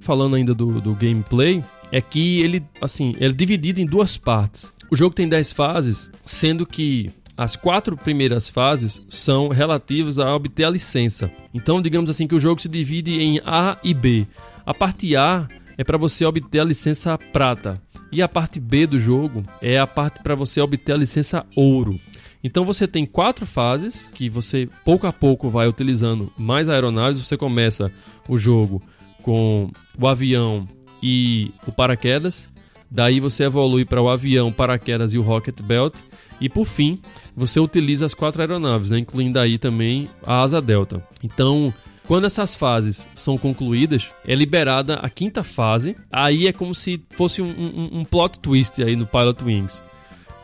Falando 0.00 0.36
ainda 0.36 0.54
do, 0.54 0.80
do 0.80 0.94
gameplay, 0.94 1.62
é 1.90 2.00
que 2.00 2.40
ele, 2.40 2.62
assim, 2.80 3.14
ele 3.16 3.32
é 3.32 3.36
dividido 3.36 3.80
em 3.80 3.86
duas 3.86 4.16
partes. 4.16 4.72
O 4.90 4.96
jogo 4.96 5.14
tem 5.14 5.28
10 5.28 5.52
fases, 5.52 6.10
sendo 6.24 6.66
que 6.66 7.10
as 7.36 7.56
quatro 7.56 7.96
primeiras 7.96 8.48
fases 8.48 9.00
são 9.08 9.48
relativas 9.48 10.18
a 10.18 10.34
obter 10.34 10.64
a 10.64 10.70
licença. 10.70 11.30
Então, 11.54 11.80
digamos 11.80 12.10
assim 12.10 12.26
que 12.26 12.34
o 12.34 12.40
jogo 12.40 12.60
se 12.60 12.68
divide 12.68 13.20
em 13.20 13.40
A 13.44 13.78
e 13.84 13.94
B. 13.94 14.26
A 14.66 14.74
parte 14.74 15.14
A 15.14 15.46
é 15.76 15.84
para 15.84 15.96
você 15.96 16.24
obter 16.24 16.60
a 16.60 16.64
licença 16.64 17.16
prata 17.16 17.80
e 18.10 18.22
a 18.22 18.28
parte 18.28 18.58
B 18.58 18.86
do 18.86 18.98
jogo 18.98 19.44
é 19.60 19.78
a 19.78 19.86
parte 19.86 20.22
para 20.22 20.34
você 20.34 20.60
obter 20.60 20.92
a 20.92 20.96
licença 20.96 21.46
ouro. 21.54 21.98
Então 22.42 22.64
você 22.64 22.86
tem 22.86 23.04
quatro 23.04 23.46
fases 23.46 24.10
que 24.14 24.28
você 24.28 24.68
pouco 24.84 25.06
a 25.06 25.12
pouco 25.12 25.50
vai 25.50 25.68
utilizando 25.68 26.32
mais 26.36 26.68
aeronaves. 26.68 27.20
Você 27.20 27.36
começa 27.36 27.92
o 28.28 28.38
jogo 28.38 28.82
com 29.22 29.70
o 29.98 30.06
avião 30.06 30.66
e 31.02 31.50
o 31.66 31.72
paraquedas. 31.72 32.50
Daí 32.90 33.20
você 33.20 33.44
evolui 33.44 33.84
para 33.84 34.00
o 34.00 34.08
avião, 34.08 34.52
paraquedas 34.52 35.12
e 35.12 35.18
o 35.18 35.22
rocket 35.22 35.60
belt. 35.62 35.94
E 36.40 36.48
por 36.48 36.64
fim, 36.64 37.00
você 37.36 37.60
utiliza 37.60 38.06
as 38.06 38.14
quatro 38.14 38.40
aeronaves, 38.40 38.90
né? 38.90 38.98
incluindo 38.98 39.38
aí 39.38 39.58
também 39.58 40.08
a 40.24 40.40
asa 40.42 40.62
delta. 40.62 41.02
Então, 41.22 41.72
quando 42.06 42.24
essas 42.24 42.54
fases 42.54 43.06
são 43.14 43.36
concluídas, 43.36 44.10
é 44.26 44.34
liberada 44.34 44.94
a 44.94 45.10
quinta 45.10 45.42
fase. 45.42 45.96
Aí 46.10 46.46
é 46.46 46.52
como 46.52 46.74
se 46.74 47.02
fosse 47.10 47.42
um, 47.42 47.50
um, 47.50 48.00
um 48.00 48.04
plot 48.04 48.40
twist 48.40 48.82
aí 48.82 48.96
no 48.96 49.06
Pilot 49.06 49.44
Wings. 49.44 49.82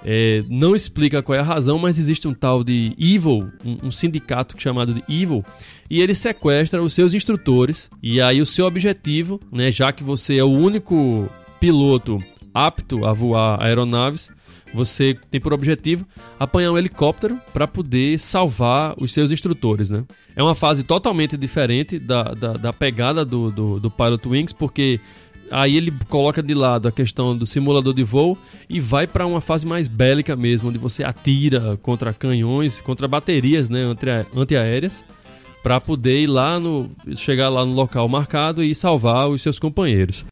É, 0.05 0.45
não 0.49 0.77
explica 0.77 1.23
qual 1.23 1.37
é 1.37 1.41
a 1.41 1.45
razão, 1.45 1.79
mas 1.79 1.99
existe 1.99 2.29
um 2.29 2.35
tal 2.35 2.63
de 2.63 2.95
Evil, 2.99 3.51
um, 3.65 3.87
um, 3.87 3.91
sindicato 3.91 4.55
chamado 4.61 4.93
de 4.93 5.03
Evil, 5.09 5.43
e 5.89 6.03
ele 6.03 6.15
sequestra 6.15 6.83
os 6.83 6.93
seus 6.93 7.15
instrutores. 7.15 7.91
E 8.03 8.21
aí 8.21 8.41
o 8.41 8.47
seu 8.47 8.67
objetivo, 8.67 9.41
né, 9.51 9.73
já 9.73 9.93
que 9.93 10.05
você 10.05 10.37
é 10.37 10.45
o 10.45 10.51
único 10.51 11.29
piloto 11.59 12.23
apto 12.53 13.07
a 13.07 13.13
voar 13.13 13.63
aeronaves, 13.63 14.31
você 14.75 15.17
tem 15.31 15.41
por 15.41 15.53
objetivo 15.53 16.05
apanhar 16.39 16.73
um 16.73 16.77
helicóptero 16.77 17.39
para 17.53 17.67
poder 17.67 18.19
salvar 18.19 18.95
os 18.99 19.13
seus 19.13 19.31
instrutores. 19.31 19.91
Né? 19.91 20.05
É 20.35 20.43
uma 20.43 20.55
fase 20.55 20.83
totalmente 20.83 21.37
diferente 21.37 21.99
da, 21.99 22.25
da, 22.35 22.53
da 22.55 22.73
pegada 22.73 23.25
do, 23.25 23.53
do, 23.53 23.81
do 23.81 23.91
Pilot 23.91 24.29
Wings, 24.29 24.53
porque 24.53 25.01
aí 25.51 25.77
ele 25.77 25.93
coloca 26.09 26.43
de 26.43 26.55
lado 26.55 26.89
a 26.89 26.93
questão 26.93 27.37
do 27.37 27.47
simulador 27.47 27.95
de 27.95 28.03
voo 28.03 28.37
e 28.69 28.81
vai 28.81 29.07
para 29.07 29.27
uma 29.27 29.41
fase 29.41 29.67
mais 29.67 29.89
bélica 29.89 30.35
mesmo, 30.37 30.69
onde 30.69 30.79
você 30.79 31.05
atira 31.05 31.79
contra 31.83 32.13
canhões, 32.13 32.81
contra 32.81 33.09
baterias 33.09 33.69
né, 33.71 33.81
antiaéreas, 34.35 35.05
para 35.63 35.81
poder 35.81 36.23
ir 36.23 36.27
lá 36.27 36.61
no 36.61 36.91
chegar 37.17 37.49
lá 37.49 37.65
no 37.65 37.73
local 37.73 38.09
marcado 38.09 38.63
e 38.63 38.75
salvar 38.75 39.29
os 39.29 39.43
seus 39.43 39.59
companheiros. 39.59 40.25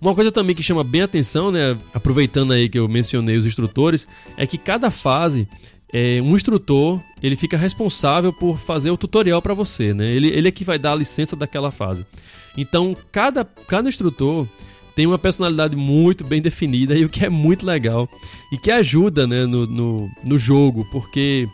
Uma 0.00 0.14
coisa 0.14 0.32
também 0.32 0.56
que 0.56 0.62
chama 0.62 0.82
bem 0.82 1.02
atenção, 1.02 1.52
né, 1.52 1.76
aproveitando 1.92 2.52
aí 2.52 2.70
que 2.70 2.78
eu 2.78 2.88
mencionei 2.88 3.36
os 3.36 3.44
instrutores, 3.44 4.08
é 4.34 4.46
que 4.46 4.56
cada 4.56 4.90
fase 4.90 5.46
é, 5.92 6.20
um 6.22 6.36
instrutor 6.36 7.00
ele 7.22 7.36
fica 7.36 7.56
responsável 7.56 8.32
por 8.32 8.58
fazer 8.58 8.90
o 8.90 8.96
tutorial 8.96 9.42
para 9.42 9.54
você, 9.54 9.92
né? 9.92 10.06
Ele, 10.06 10.28
ele 10.28 10.48
é 10.48 10.50
que 10.50 10.64
vai 10.64 10.78
dar 10.78 10.92
a 10.92 10.96
licença 10.96 11.34
daquela 11.36 11.70
fase. 11.70 12.06
Então 12.56 12.96
cada, 13.10 13.44
cada 13.44 13.88
instrutor 13.88 14.46
tem 14.94 15.06
uma 15.06 15.18
personalidade 15.18 15.76
muito 15.76 16.24
bem 16.24 16.42
definida 16.42 16.94
e 16.94 17.04
o 17.04 17.08
que 17.08 17.24
é 17.24 17.28
muito 17.28 17.64
legal 17.64 18.08
e 18.52 18.58
que 18.58 18.70
ajuda 18.70 19.26
né, 19.26 19.46
no, 19.46 19.66
no, 19.66 20.08
no 20.24 20.38
jogo, 20.38 20.84
porque 20.90 21.48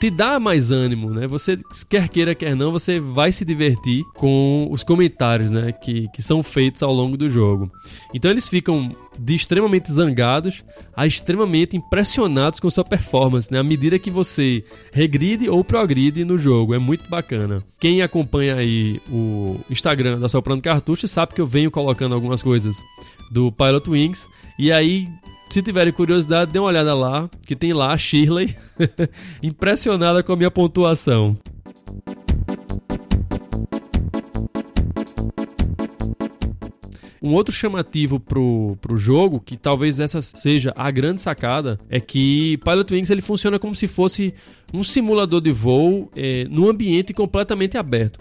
te 0.00 0.08
dá 0.08 0.40
mais 0.40 0.70
ânimo, 0.70 1.10
né? 1.10 1.26
Você 1.26 1.58
quer 1.86 2.08
queira, 2.08 2.34
quer 2.34 2.56
não, 2.56 2.72
você 2.72 2.98
vai 2.98 3.30
se 3.30 3.44
divertir 3.44 4.02
com 4.14 4.66
os 4.70 4.82
comentários, 4.82 5.50
né? 5.50 5.72
Que, 5.72 6.08
que 6.14 6.22
são 6.22 6.42
feitos 6.42 6.82
ao 6.82 6.90
longo 6.92 7.18
do 7.18 7.28
jogo. 7.28 7.70
Então 8.14 8.30
eles 8.30 8.48
ficam 8.48 8.96
de 9.18 9.34
extremamente 9.34 9.92
zangados 9.92 10.64
a 10.96 11.06
extremamente 11.06 11.76
impressionados 11.76 12.58
com 12.58 12.70
sua 12.70 12.82
performance, 12.82 13.52
né? 13.52 13.58
À 13.58 13.62
medida 13.62 13.98
que 13.98 14.10
você 14.10 14.64
regride 14.90 15.50
ou 15.50 15.62
progride 15.62 16.24
no 16.24 16.38
jogo. 16.38 16.72
É 16.72 16.78
muito 16.78 17.08
bacana. 17.10 17.58
Quem 17.78 18.00
acompanha 18.00 18.54
aí 18.54 18.98
o 19.10 19.60
Instagram 19.68 20.18
da 20.18 20.30
Soprando 20.30 20.62
Cartucho 20.62 21.06
sabe 21.06 21.34
que 21.34 21.40
eu 21.42 21.46
venho 21.46 21.70
colocando 21.70 22.14
algumas 22.14 22.42
coisas 22.42 22.78
do 23.30 23.52
Pilot 23.52 23.90
Wings. 23.90 24.30
E 24.58 24.72
aí 24.72 25.06
se 25.50 25.62
tiverem 25.62 25.92
curiosidade, 25.92 26.52
dê 26.52 26.60
uma 26.60 26.68
olhada 26.68 26.94
lá, 26.94 27.28
que 27.44 27.56
tem 27.56 27.72
lá 27.72 27.92
a 27.92 27.98
Shirley, 27.98 28.56
impressionada 29.42 30.22
com 30.22 30.32
a 30.32 30.36
minha 30.36 30.50
pontuação. 30.50 31.36
Um 37.22 37.34
outro 37.34 37.52
chamativo 37.52 38.18
pro, 38.18 38.78
pro 38.80 38.96
jogo, 38.96 39.40
que 39.40 39.56
talvez 39.56 40.00
essa 40.00 40.22
seja 40.22 40.72
a 40.76 40.90
grande 40.90 41.20
sacada, 41.20 41.78
é 41.90 42.00
que 42.00 42.56
Pilot 42.58 42.94
Wings 42.94 43.10
ele 43.10 43.20
funciona 43.20 43.58
como 43.58 43.74
se 43.74 43.88
fosse 43.88 44.32
um 44.72 44.82
simulador 44.84 45.40
de 45.40 45.50
voo 45.50 46.08
é, 46.16 46.44
num 46.48 46.68
ambiente 46.68 47.12
completamente 47.12 47.76
aberto. 47.76 48.20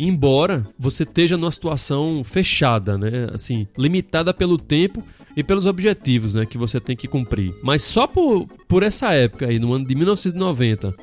Embora 0.00 0.66
você 0.76 1.02
esteja 1.04 1.36
numa 1.36 1.50
situação 1.52 2.24
fechada, 2.24 2.98
né? 2.98 3.28
Assim, 3.32 3.68
limitada 3.78 4.34
pelo 4.34 4.58
tempo 4.58 5.04
e 5.36 5.42
pelos 5.42 5.66
objetivos 5.66 6.34
né, 6.34 6.46
que 6.46 6.58
você 6.58 6.80
tem 6.80 6.96
que 6.96 7.08
cumprir. 7.08 7.54
Mas 7.62 7.82
só 7.82 8.06
por, 8.06 8.46
por 8.68 8.82
essa 8.82 9.12
época 9.14 9.46
aí, 9.46 9.58
no 9.58 9.72
ano 9.72 9.86
de 9.86 9.94
1990, 9.94 10.94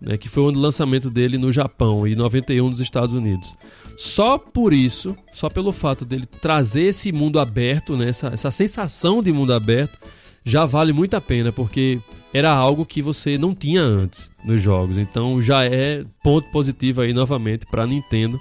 né, 0.00 0.16
que 0.16 0.28
foi 0.28 0.42
o 0.42 0.46
ano 0.46 0.54
do 0.54 0.62
lançamento 0.62 1.10
dele 1.10 1.38
no 1.38 1.52
Japão 1.52 2.06
e 2.06 2.14
91 2.14 2.68
nos 2.68 2.80
Estados 2.80 3.14
Unidos. 3.14 3.54
Só 3.96 4.38
por 4.38 4.72
isso, 4.72 5.16
só 5.32 5.48
pelo 5.48 5.72
fato 5.72 6.04
dele 6.04 6.26
trazer 6.26 6.84
esse 6.84 7.12
mundo 7.12 7.38
aberto, 7.38 7.96
né, 7.96 8.08
essa, 8.08 8.28
essa 8.28 8.50
sensação 8.50 9.22
de 9.22 9.32
mundo 9.32 9.52
aberto, 9.52 9.98
já 10.44 10.66
vale 10.66 10.92
muito 10.92 11.14
a 11.14 11.20
pena, 11.20 11.52
porque 11.52 11.98
era 12.32 12.52
algo 12.52 12.84
que 12.84 13.00
você 13.00 13.38
não 13.38 13.54
tinha 13.54 13.80
antes 13.80 14.30
nos 14.44 14.60
jogos. 14.60 14.98
Então 14.98 15.40
já 15.40 15.64
é 15.64 16.04
ponto 16.22 16.50
positivo 16.50 17.00
aí 17.00 17.14
novamente 17.14 17.64
para 17.66 17.86
Nintendo 17.86 18.38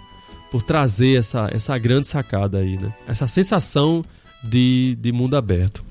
por 0.52 0.62
trazer 0.64 1.18
essa, 1.18 1.50
essa 1.54 1.78
grande 1.78 2.08
sacada 2.08 2.58
aí, 2.58 2.78
né? 2.78 2.94
Essa 3.08 3.28
sensação 3.28 4.04
de, 4.44 4.98
de 5.00 5.12
mundo 5.12 5.36
aberto. 5.36 5.84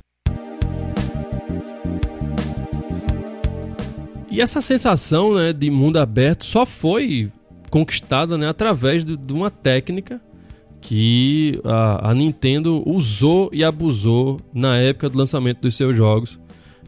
E 4.30 4.40
essa 4.40 4.60
sensação 4.60 5.34
né, 5.34 5.52
de 5.52 5.70
mundo 5.70 5.98
aberto 5.98 6.44
só 6.44 6.64
foi 6.64 7.30
conquistada 7.70 8.38
né, 8.38 8.48
através 8.48 9.04
de, 9.04 9.16
de 9.16 9.32
uma 9.32 9.50
técnica 9.50 10.20
que 10.80 11.60
a, 11.64 12.10
a, 12.10 12.14
Nintendo 12.14 12.82
usou 12.86 13.50
e 13.52 13.62
abusou 13.62 14.40
na 14.52 14.76
época 14.76 15.08
do 15.08 15.16
lançamento 15.16 15.60
dos 15.60 15.76
seus 15.76 15.96
jogos, 15.96 16.40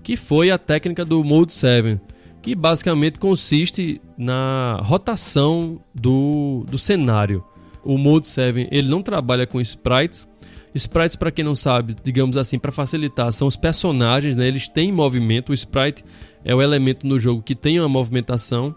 que 0.02 0.16
foi 0.16 0.50
a 0.50 0.58
técnica 0.58 1.04
do 1.04 1.22
Mode 1.22 1.52
7, 1.52 2.00
que 2.42 2.54
basicamente 2.54 3.18
consiste 3.18 4.00
na 4.18 4.80
rotação 4.82 5.80
do, 5.94 6.64
do 6.68 6.78
cenário. 6.78 7.44
O 7.84 7.96
Mode 7.96 8.26
7 8.26 8.68
ele 8.70 8.88
não 8.88 9.02
trabalha 9.02 9.46
com 9.46 9.60
sprites, 9.60 10.26
Sprites, 10.74 11.14
para 11.14 11.30
quem 11.30 11.44
não 11.44 11.54
sabe, 11.54 11.94
digamos 12.02 12.36
assim, 12.36 12.58
para 12.58 12.72
facilitar, 12.72 13.32
são 13.32 13.46
os 13.46 13.56
personagens, 13.56 14.36
né? 14.36 14.48
Eles 14.48 14.68
têm 14.68 14.90
movimento. 14.90 15.50
O 15.50 15.54
sprite 15.54 16.04
é 16.44 16.54
o 16.54 16.60
elemento 16.60 17.06
no 17.06 17.18
jogo 17.18 17.42
que 17.42 17.54
tem 17.54 17.78
uma 17.78 17.88
movimentação. 17.88 18.74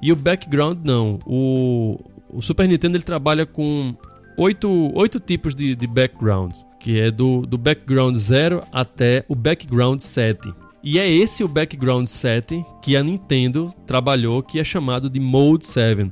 E 0.00 0.12
o 0.12 0.16
background 0.16 0.78
não. 0.84 1.18
O, 1.26 1.98
o 2.28 2.40
Super 2.40 2.68
Nintendo 2.68 2.96
ele 2.96 3.04
trabalha 3.04 3.44
com 3.44 3.94
oito, 4.36 4.92
oito 4.94 5.18
tipos 5.18 5.54
de, 5.54 5.74
de 5.74 5.86
background, 5.86 6.54
que 6.78 7.00
é 7.00 7.10
do, 7.10 7.42
do 7.42 7.58
background 7.58 8.14
0 8.14 8.62
até 8.72 9.24
o 9.28 9.34
background 9.34 9.98
7. 9.98 10.54
E 10.82 10.98
é 10.98 11.10
esse 11.10 11.44
o 11.44 11.48
background 11.48 12.06
7 12.06 12.64
que 12.80 12.96
a 12.96 13.02
Nintendo 13.02 13.74
trabalhou, 13.86 14.42
que 14.42 14.58
é 14.58 14.64
chamado 14.64 15.10
de 15.10 15.20
Mode 15.20 15.66
7 15.66 16.10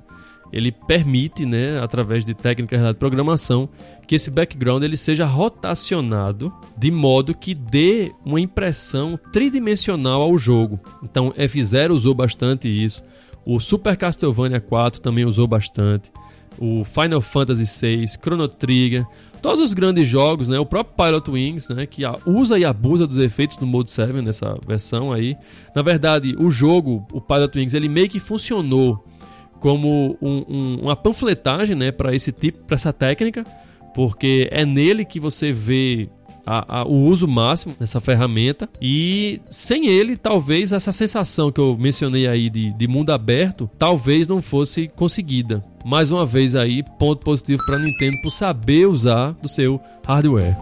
ele 0.53 0.73
permite, 0.73 1.45
né, 1.45 1.81
através 1.81 2.25
de 2.25 2.35
técnicas 2.35 2.81
de 2.81 2.95
programação, 2.95 3.69
que 4.07 4.15
esse 4.15 4.31
background 4.31 4.83
ele 4.83 4.97
seja 4.97 5.25
rotacionado 5.25 6.53
de 6.77 6.91
modo 6.91 7.35
que 7.35 7.55
dê 7.55 8.13
uma 8.25 8.41
impressão 8.41 9.19
tridimensional 9.33 10.23
ao 10.23 10.39
jogo. 10.39 10.81
Então, 11.03 11.33
F0 11.33 11.91
usou 11.91 12.15
bastante 12.15 12.69
isso. 12.69 13.03
O 13.45 13.61
Super 13.61 13.97
Castlevania 13.97 14.61
4 14.61 15.01
também 15.01 15.25
usou 15.25 15.47
bastante. 15.47 16.11
O 16.59 16.85
Final 16.85 17.21
Fantasy 17.21 17.65
VI, 17.65 18.07
Chrono 18.09 18.49
Trigger, 18.49 19.07
todos 19.41 19.61
os 19.61 19.73
grandes 19.73 20.07
jogos, 20.09 20.49
né? 20.49 20.59
O 20.59 20.67
próprio 20.67 20.97
Pilot 20.97 21.31
Wings, 21.31 21.69
né? 21.71 21.87
Que 21.87 22.03
usa 22.27 22.59
e 22.59 22.65
abusa 22.65 23.07
dos 23.07 23.17
efeitos 23.17 23.57
do 23.57 23.67
Mode 23.67 23.91
7 23.91 24.13
nessa 24.21 24.59
versão 24.67 25.13
aí. 25.13 25.37
Na 25.75 25.83
verdade, 25.83 26.35
o 26.39 26.51
jogo, 26.51 27.07
o 27.13 27.21
Pilot 27.21 27.59
Wings, 27.59 27.75
ele 27.75 27.89
meio 27.89 28.09
que 28.09 28.19
funcionou 28.19 29.05
como 29.61 30.17
um, 30.21 30.45
um, 30.49 30.79
uma 30.83 30.97
panfletagem 30.97 31.77
né, 31.77 31.91
para 31.93 32.15
esse 32.15 32.33
tipo, 32.33 32.65
para 32.65 32.75
essa 32.75 32.93
técnica, 32.93 33.45
porque 33.95 34.49
é 34.51 34.65
nele 34.65 35.05
que 35.05 35.19
você 35.19 35.53
vê 35.53 36.09
a, 36.49 36.81
a, 36.81 36.85
o 36.85 37.05
uso 37.05 37.29
máximo 37.29 37.75
dessa 37.79 38.01
ferramenta 38.01 38.69
e 38.81 39.41
sem 39.51 39.87
ele 39.87 40.17
talvez 40.17 40.73
essa 40.73 40.91
sensação 40.93 41.53
que 41.53 41.61
eu 41.61 41.77
mencionei 41.79 42.27
aí 42.27 42.49
de, 42.49 42.73
de 42.73 42.89
mundo 42.89 43.11
aberto 43.11 43.69
talvez 43.79 44.27
não 44.27 44.41
fosse 44.41 44.89
conseguida. 44.89 45.63
Mais 45.85 46.11
uma 46.11 46.25
vez 46.25 46.57
aí 46.57 46.83
ponto 46.99 47.23
positivo 47.23 47.63
para 47.67 47.79
Nintendo 47.79 48.17
por 48.23 48.31
saber 48.31 48.87
usar 48.87 49.33
do 49.43 49.49
seu 49.49 49.79
hardware. 50.05 50.57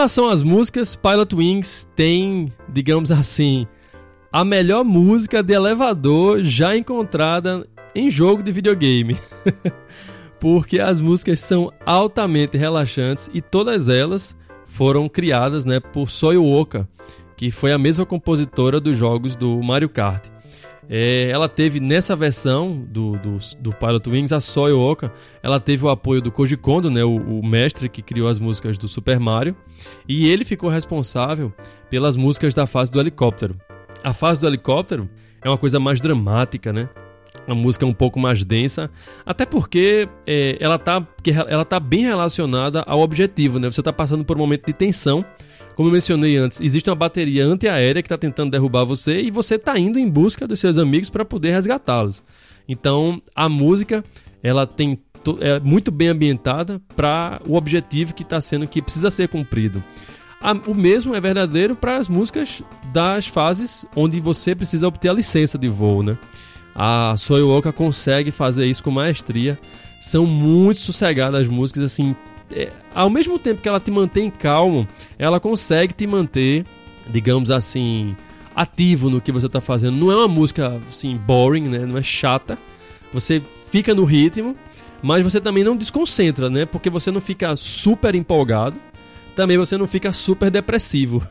Relação 0.00 0.30
às 0.30 0.42
músicas, 0.42 0.96
Pilot 0.96 1.36
Wings 1.36 1.86
tem, 1.94 2.50
digamos 2.70 3.12
assim, 3.12 3.66
a 4.32 4.42
melhor 4.42 4.82
música 4.82 5.42
de 5.42 5.52
elevador 5.52 6.42
já 6.42 6.74
encontrada 6.74 7.68
em 7.94 8.08
jogo 8.08 8.42
de 8.42 8.50
videogame. 8.50 9.18
Porque 10.40 10.80
as 10.80 11.02
músicas 11.02 11.40
são 11.40 11.70
altamente 11.84 12.56
relaxantes 12.56 13.28
e 13.34 13.42
todas 13.42 13.90
elas 13.90 14.34
foram 14.64 15.06
criadas 15.06 15.66
né, 15.66 15.80
por 15.80 16.08
Soyo 16.08 16.46
Oka, 16.46 16.88
que 17.36 17.50
foi 17.50 17.70
a 17.70 17.76
mesma 17.76 18.06
compositora 18.06 18.80
dos 18.80 18.96
jogos 18.96 19.34
do 19.34 19.62
Mario 19.62 19.90
Kart. 19.90 20.28
É, 20.92 21.30
ela 21.30 21.48
teve 21.48 21.78
nessa 21.78 22.16
versão 22.16 22.84
do, 22.88 23.16
do, 23.18 23.38
do 23.60 23.72
Pilot 23.72 24.10
Wings, 24.10 24.32
a 24.32 24.40
Soyo 24.40 24.80
Oka, 24.80 25.12
ela 25.40 25.60
teve 25.60 25.84
o 25.84 25.88
apoio 25.88 26.20
do 26.20 26.32
Koji 26.32 26.56
Kondo, 26.56 26.90
né, 26.90 27.04
o, 27.04 27.14
o, 27.14 27.46
mestre 27.46 27.88
que 27.88 28.02
criou 28.02 28.26
as 28.26 28.40
músicas 28.40 28.76
do 28.76 28.88
Super 28.88 29.20
Mario, 29.20 29.54
e 30.08 30.28
ele 30.28 30.44
ficou 30.44 30.68
responsável 30.68 31.52
pelas 31.88 32.16
músicas 32.16 32.54
da 32.54 32.66
fase 32.66 32.90
do 32.90 32.98
helicóptero. 32.98 33.56
A 34.02 34.12
fase 34.12 34.40
do 34.40 34.48
helicóptero 34.48 35.08
é 35.44 35.48
uma 35.48 35.58
coisa 35.58 35.78
mais 35.78 36.00
dramática, 36.00 36.72
né? 36.72 36.88
A 37.46 37.54
música 37.54 37.84
é 37.84 37.88
um 37.88 37.94
pouco 37.94 38.18
mais 38.18 38.44
densa, 38.44 38.90
até 39.24 39.46
porque 39.46 40.08
é, 40.26 40.56
ela, 40.58 40.76
tá, 40.76 41.06
ela 41.48 41.64
tá 41.64 41.78
bem 41.78 42.02
relacionada 42.02 42.82
ao 42.82 42.98
objetivo, 43.00 43.60
né? 43.60 43.70
Você 43.70 43.80
está 43.80 43.92
passando 43.92 44.24
por 44.24 44.36
um 44.36 44.40
momento 44.40 44.66
de 44.66 44.72
tensão, 44.72 45.24
como 45.80 45.88
eu 45.88 45.94
mencionei 45.94 46.36
antes, 46.36 46.60
existe 46.60 46.90
uma 46.90 46.94
bateria 46.94 47.46
antiaérea 47.46 48.02
que 48.02 48.06
está 48.06 48.18
tentando 48.18 48.50
derrubar 48.50 48.84
você 48.84 49.22
e 49.22 49.30
você 49.30 49.54
está 49.54 49.78
indo 49.78 49.98
em 49.98 50.10
busca 50.10 50.46
dos 50.46 50.60
seus 50.60 50.76
amigos 50.76 51.08
para 51.08 51.24
poder 51.24 51.52
resgatá-los. 51.52 52.22
Então, 52.68 53.22
a 53.34 53.48
música 53.48 54.04
ela 54.42 54.66
tem 54.66 54.98
é 55.40 55.58
muito 55.58 55.90
bem 55.90 56.08
ambientada 56.08 56.82
para 56.94 57.40
o 57.46 57.54
objetivo 57.54 58.12
que 58.12 58.22
está 58.22 58.42
sendo 58.42 58.68
que 58.68 58.82
precisa 58.82 59.08
ser 59.08 59.28
cumprido. 59.28 59.82
O 60.66 60.74
mesmo 60.74 61.14
é 61.14 61.20
verdadeiro 61.20 61.74
para 61.74 61.96
as 61.96 62.10
músicas 62.10 62.62
das 62.92 63.26
fases 63.26 63.86
onde 63.96 64.20
você 64.20 64.54
precisa 64.54 64.86
obter 64.86 65.08
a 65.08 65.14
licença 65.14 65.56
de 65.56 65.68
voo, 65.68 66.02
né? 66.02 66.18
A 66.74 67.14
Soyuoka 67.16 67.72
consegue 67.72 68.30
fazer 68.30 68.66
isso 68.66 68.84
com 68.84 68.90
maestria. 68.90 69.58
São 69.98 70.26
muito 70.26 70.80
sossegadas 70.80 71.40
as 71.40 71.48
músicas, 71.48 71.84
assim, 71.84 72.14
é, 72.52 72.72
ao 72.94 73.10
mesmo 73.10 73.38
tempo 73.38 73.62
que 73.62 73.68
ela 73.68 73.80
te 73.80 73.90
mantém 73.90 74.30
calmo, 74.30 74.86
ela 75.18 75.40
consegue 75.40 75.92
te 75.92 76.06
manter, 76.06 76.64
digamos 77.08 77.50
assim, 77.50 78.16
ativo 78.54 79.08
no 79.10 79.20
que 79.20 79.32
você 79.32 79.46
está 79.46 79.60
fazendo. 79.60 79.96
Não 79.96 80.10
é 80.10 80.16
uma 80.16 80.28
música 80.28 80.80
assim 80.88 81.16
boring, 81.16 81.68
né? 81.68 81.78
Não 81.86 81.96
é 81.96 82.02
chata. 82.02 82.58
Você 83.12 83.42
fica 83.70 83.94
no 83.94 84.04
ritmo, 84.04 84.56
mas 85.02 85.24
você 85.24 85.40
também 85.40 85.64
não 85.64 85.76
desconcentra, 85.76 86.50
né? 86.50 86.64
Porque 86.64 86.90
você 86.90 87.10
não 87.10 87.20
fica 87.20 87.54
super 87.56 88.14
empolgado, 88.14 88.78
também 89.34 89.56
você 89.56 89.76
não 89.76 89.86
fica 89.86 90.12
super 90.12 90.50
depressivo. 90.50 91.26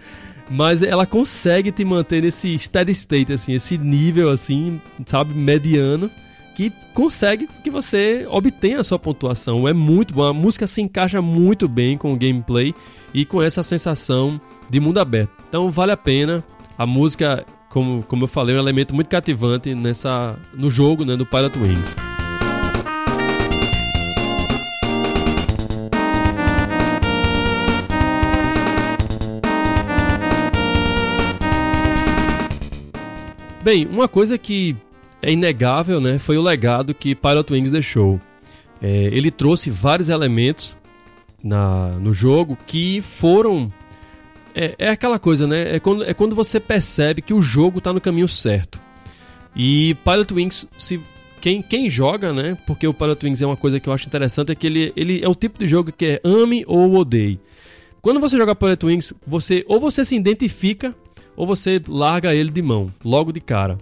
mas 0.50 0.82
ela 0.82 1.06
consegue 1.06 1.72
te 1.72 1.84
manter 1.84 2.22
nesse 2.22 2.58
steady 2.58 2.92
state 2.92 3.32
assim, 3.32 3.54
esse 3.54 3.78
nível 3.78 4.28
assim, 4.30 4.80
sabe, 5.06 5.32
mediano 5.32 6.10
que 6.54 6.72
consegue 6.92 7.48
que 7.62 7.70
você 7.70 8.26
obtenha 8.30 8.80
a 8.80 8.84
sua 8.84 8.98
pontuação. 8.98 9.66
É 9.66 9.72
muito 9.72 10.14
bom, 10.14 10.24
a 10.24 10.32
música 10.32 10.66
se 10.66 10.80
encaixa 10.80 11.20
muito 11.20 11.66
bem 11.68 11.98
com 11.98 12.12
o 12.12 12.16
gameplay 12.16 12.74
e 13.12 13.24
com 13.24 13.42
essa 13.42 13.62
sensação 13.62 14.40
de 14.70 14.80
mundo 14.80 14.98
aberto. 14.98 15.32
Então 15.48 15.68
vale 15.68 15.92
a 15.92 15.96
pena. 15.96 16.44
A 16.76 16.86
música, 16.86 17.44
como, 17.70 18.02
como 18.04 18.24
eu 18.24 18.28
falei, 18.28 18.54
é 18.54 18.58
um 18.58 18.62
elemento 18.62 18.94
muito 18.94 19.08
cativante 19.08 19.74
nessa 19.74 20.36
no 20.54 20.70
jogo, 20.70 21.04
né, 21.04 21.16
do 21.16 21.26
Pilot 21.26 21.58
Wings. 21.58 21.96
Bem, 33.62 33.86
uma 33.86 34.06
coisa 34.06 34.36
que 34.36 34.76
é 35.24 35.32
inegável, 35.32 36.00
né? 36.00 36.18
Foi 36.18 36.36
o 36.36 36.42
legado 36.42 36.94
que 36.94 37.14
Pilot 37.14 37.52
Wings 37.52 37.70
deixou. 37.70 38.20
É, 38.82 39.08
ele 39.12 39.30
trouxe 39.30 39.70
vários 39.70 40.08
elementos 40.08 40.76
na, 41.42 41.88
no 41.98 42.12
jogo 42.12 42.56
que 42.66 43.00
foram. 43.00 43.72
É, 44.54 44.74
é 44.78 44.88
aquela 44.90 45.18
coisa, 45.18 45.46
né? 45.46 45.76
É 45.76 45.80
quando, 45.80 46.04
é 46.04 46.14
quando 46.14 46.36
você 46.36 46.60
percebe 46.60 47.22
que 47.22 47.34
o 47.34 47.42
jogo 47.42 47.78
está 47.78 47.92
no 47.92 48.00
caminho 48.00 48.28
certo. 48.28 48.80
E 49.56 49.96
Pilot 50.04 50.34
Wings, 50.34 50.68
se, 50.76 51.00
quem, 51.40 51.62
quem 51.62 51.88
joga, 51.88 52.32
né? 52.32 52.56
Porque 52.66 52.86
o 52.86 52.94
Pilot 52.94 53.24
Wings 53.24 53.42
é 53.42 53.46
uma 53.46 53.56
coisa 53.56 53.80
que 53.80 53.88
eu 53.88 53.92
acho 53.92 54.06
interessante, 54.06 54.52
é 54.52 54.54
que 54.54 54.66
ele, 54.66 54.92
ele 54.96 55.24
é 55.24 55.28
o 55.28 55.34
tipo 55.34 55.58
de 55.58 55.66
jogo 55.66 55.92
que 55.92 56.04
é 56.06 56.20
ame 56.24 56.64
ou 56.66 56.94
odeie. 56.94 57.40
Quando 58.00 58.20
você 58.20 58.36
joga 58.36 58.54
Pilot 58.54 58.86
Wings, 58.86 59.14
você 59.26 59.64
ou 59.66 59.80
você 59.80 60.04
se 60.04 60.14
identifica 60.14 60.94
ou 61.36 61.46
você 61.46 61.80
larga 61.88 62.34
ele 62.34 62.50
de 62.50 62.62
mão, 62.62 62.90
logo 63.04 63.32
de 63.32 63.40
cara. 63.40 63.78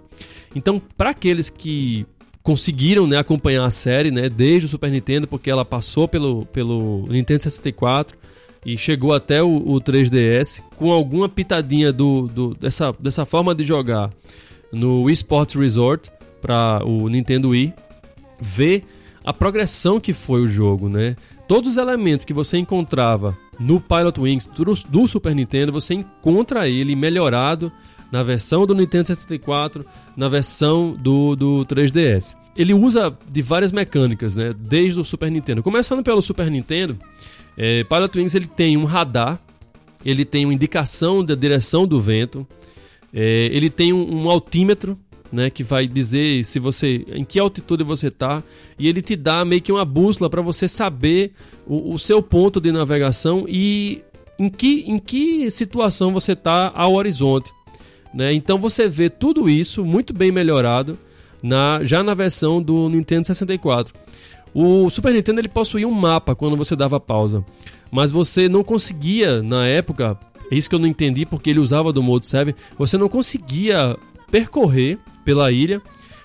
Então, 0.55 0.81
para 0.97 1.11
aqueles 1.11 1.49
que 1.49 2.05
conseguiram 2.41 3.07
né, 3.07 3.17
acompanhar 3.17 3.65
a 3.65 3.71
série 3.71 4.11
né, 4.11 4.29
desde 4.29 4.65
o 4.65 4.69
Super 4.69 4.91
Nintendo, 4.91 5.27
porque 5.27 5.49
ela 5.49 5.63
passou 5.63 6.07
pelo, 6.07 6.45
pelo 6.47 7.07
Nintendo 7.07 7.43
64 7.43 8.17
e 8.65 8.77
chegou 8.77 9.13
até 9.13 9.41
o, 9.41 9.55
o 9.55 9.81
3DS, 9.81 10.61
com 10.75 10.91
alguma 10.91 11.29
pitadinha 11.29 11.91
do, 11.91 12.27
do, 12.27 12.53
dessa, 12.53 12.93
dessa 12.99 13.25
forma 13.25 13.55
de 13.55 13.63
jogar 13.63 14.11
no 14.71 15.03
Wii 15.03 15.13
Sports 15.13 15.55
Resort 15.55 16.11
para 16.41 16.81
o 16.85 17.07
Nintendo 17.07 17.49
Wii, 17.49 17.73
ver 18.39 18.83
a 19.23 19.31
progressão 19.31 19.99
que 19.99 20.11
foi 20.11 20.41
o 20.41 20.47
jogo, 20.47 20.89
né? 20.89 21.15
Todos 21.47 21.71
os 21.71 21.77
elementos 21.77 22.25
que 22.25 22.33
você 22.33 22.57
encontrava 22.57 23.37
no 23.59 23.79
Pilot 23.79 24.19
Wings 24.19 24.49
do, 24.89 25.07
Super 25.07 25.35
Nintendo, 25.35 25.71
você 25.71 25.93
encontra 25.93 26.67
ele 26.67 26.95
melhorado 26.95 27.71
na 28.11 28.21
versão 28.23 28.65
do 28.65 28.75
Nintendo 28.75 29.07
64, 29.07 29.85
na 30.15 30.27
versão 30.27 30.95
do, 30.99 31.35
do 31.35 31.65
3DS. 31.65 32.35
Ele 32.55 32.73
usa 32.73 33.17
de 33.27 33.41
várias 33.41 33.71
mecânicas, 33.71 34.35
né? 34.35 34.53
Desde 34.55 34.99
o 34.99 35.03
Super 35.03 35.31
Nintendo. 35.31 35.63
Começando 35.63 36.03
pelo 36.03 36.21
Super 36.21 36.51
Nintendo, 36.51 36.97
é, 37.57 37.83
Pilot 37.83 38.19
Wings 38.19 38.35
ele 38.35 38.45
tem 38.47 38.77
um 38.77 38.85
radar, 38.85 39.39
ele 40.05 40.25
tem 40.25 40.45
uma 40.45 40.53
indicação 40.53 41.23
da 41.23 41.33
direção 41.33 41.87
do 41.87 41.99
vento, 41.99 42.45
é, 43.11 43.49
ele 43.51 43.69
tem 43.69 43.91
um, 43.93 44.23
um 44.23 44.29
altímetro 44.29 44.97
né, 45.33 45.49
que 45.49 45.63
vai 45.63 45.87
dizer 45.87 46.45
se 46.45 46.59
você 46.59 47.03
em 47.07 47.23
que 47.23 47.39
altitude 47.39 47.83
você 47.83 48.09
está 48.09 48.43
e 48.77 48.87
ele 48.87 49.01
te 49.01 49.15
dá 49.15 49.43
meio 49.43 49.63
que 49.63 49.71
uma 49.71 49.83
bússola 49.83 50.29
para 50.29 50.43
você 50.43 50.67
saber 50.67 51.31
o, 51.65 51.93
o, 51.93 51.97
seu 51.97 52.21
ponto 52.21 52.61
de 52.61 52.71
navegação 52.71 53.45
e 53.47 54.03
em 54.37 54.47
que, 54.47 54.81
em 54.81 54.99
que 54.99 55.49
situação 55.49 56.13
você 56.13 56.33
está 56.33 56.71
ao 56.75 56.93
horizonte. 56.93 57.51
Né? 58.13 58.31
Então 58.31 58.59
você 58.59 58.87
vê 58.87 59.09
tudo 59.09 59.49
isso 59.49 59.83
muito 59.83 60.13
bem 60.13 60.31
melhorado 60.31 60.99
na, 61.41 61.79
já 61.81 62.03
na 62.03 62.13
versão 62.13 62.61
do 62.61 62.87
Nintendo 62.87 63.25
64. 63.25 63.91
O 64.53 64.87
Super 64.91 65.15
Nintendo 65.15 65.41
ele 65.41 65.47
possuía 65.47 65.87
um 65.87 65.91
mapa 65.91 66.35
quando 66.35 66.55
você 66.55 66.75
dava 66.75 66.99
pausa, 66.99 67.43
mas 67.91 68.11
você 68.11 68.47
não 68.47 68.63
conseguia 68.63 69.41
na 69.41 69.65
época, 69.65 70.15
é 70.51 70.55
isso 70.55 70.69
que 70.69 70.75
eu 70.75 70.79
não 70.79 70.87
entendi 70.87 71.25
porque 71.25 71.49
ele 71.49 71.59
usava 71.59 71.91
do 71.91 72.03
modo 72.03 72.23
7, 72.23 72.55
você 72.77 72.99
não 72.99 73.09
conseguia 73.09 73.97
percorrer 74.29 74.99
pela 75.23 75.51
ilha 75.51 75.81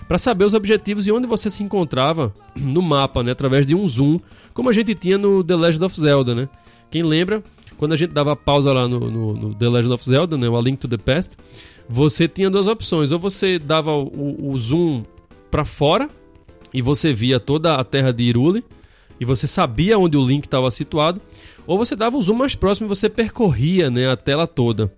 para 0.07 0.17
saber 0.17 0.43
os 0.43 0.55
objetivos 0.55 1.05
e 1.05 1.11
onde 1.11 1.27
você 1.27 1.49
se 1.49 1.61
encontrava 1.61 2.33
no 2.57 2.81
mapa, 2.81 3.21
né, 3.21 3.31
através 3.31 3.65
de 3.65 3.75
um 3.75 3.87
zoom, 3.87 4.19
como 4.53 4.69
a 4.69 4.73
gente 4.73 4.95
tinha 4.95 5.17
no 5.17 5.43
The 5.43 5.55
Legend 5.55 5.85
of 5.85 6.01
Zelda, 6.01 6.33
né? 6.33 6.49
Quem 6.89 7.03
lembra, 7.03 7.43
quando 7.77 7.93
a 7.93 7.95
gente 7.95 8.11
dava 8.11 8.35
pausa 8.35 8.73
lá 8.73 8.87
no, 8.87 8.99
no, 8.99 9.33
no 9.33 9.55
The 9.55 9.69
Legend 9.69 9.93
of 9.93 10.03
Zelda, 10.03 10.37
né, 10.37 10.49
o 10.49 10.57
A 10.57 10.61
Link 10.61 10.77
to 10.79 10.87
the 10.87 10.97
Past, 10.97 11.37
você 11.87 12.27
tinha 12.27 12.49
duas 12.49 12.67
opções. 12.67 13.11
Ou 13.11 13.19
você 13.19 13.59
dava 13.59 13.91
o, 13.91 14.51
o 14.51 14.57
zoom 14.57 15.03
para 15.51 15.63
fora 15.63 16.09
e 16.73 16.81
você 16.81 17.13
via 17.13 17.39
toda 17.39 17.75
a 17.75 17.83
terra 17.83 18.11
de 18.11 18.23
Irule 18.23 18.63
e 19.19 19.25
você 19.25 19.45
sabia 19.45 19.99
onde 19.99 20.17
o 20.17 20.25
Link 20.25 20.45
estava 20.45 20.71
situado, 20.71 21.21
ou 21.67 21.77
você 21.77 21.95
dava 21.95 22.17
o 22.17 22.21
zoom 22.21 22.35
mais 22.35 22.55
próximo 22.55 22.87
e 22.87 22.89
você 22.89 23.09
percorria 23.09 23.91
né, 23.91 24.09
a 24.09 24.15
tela 24.15 24.47
toda. 24.47 24.91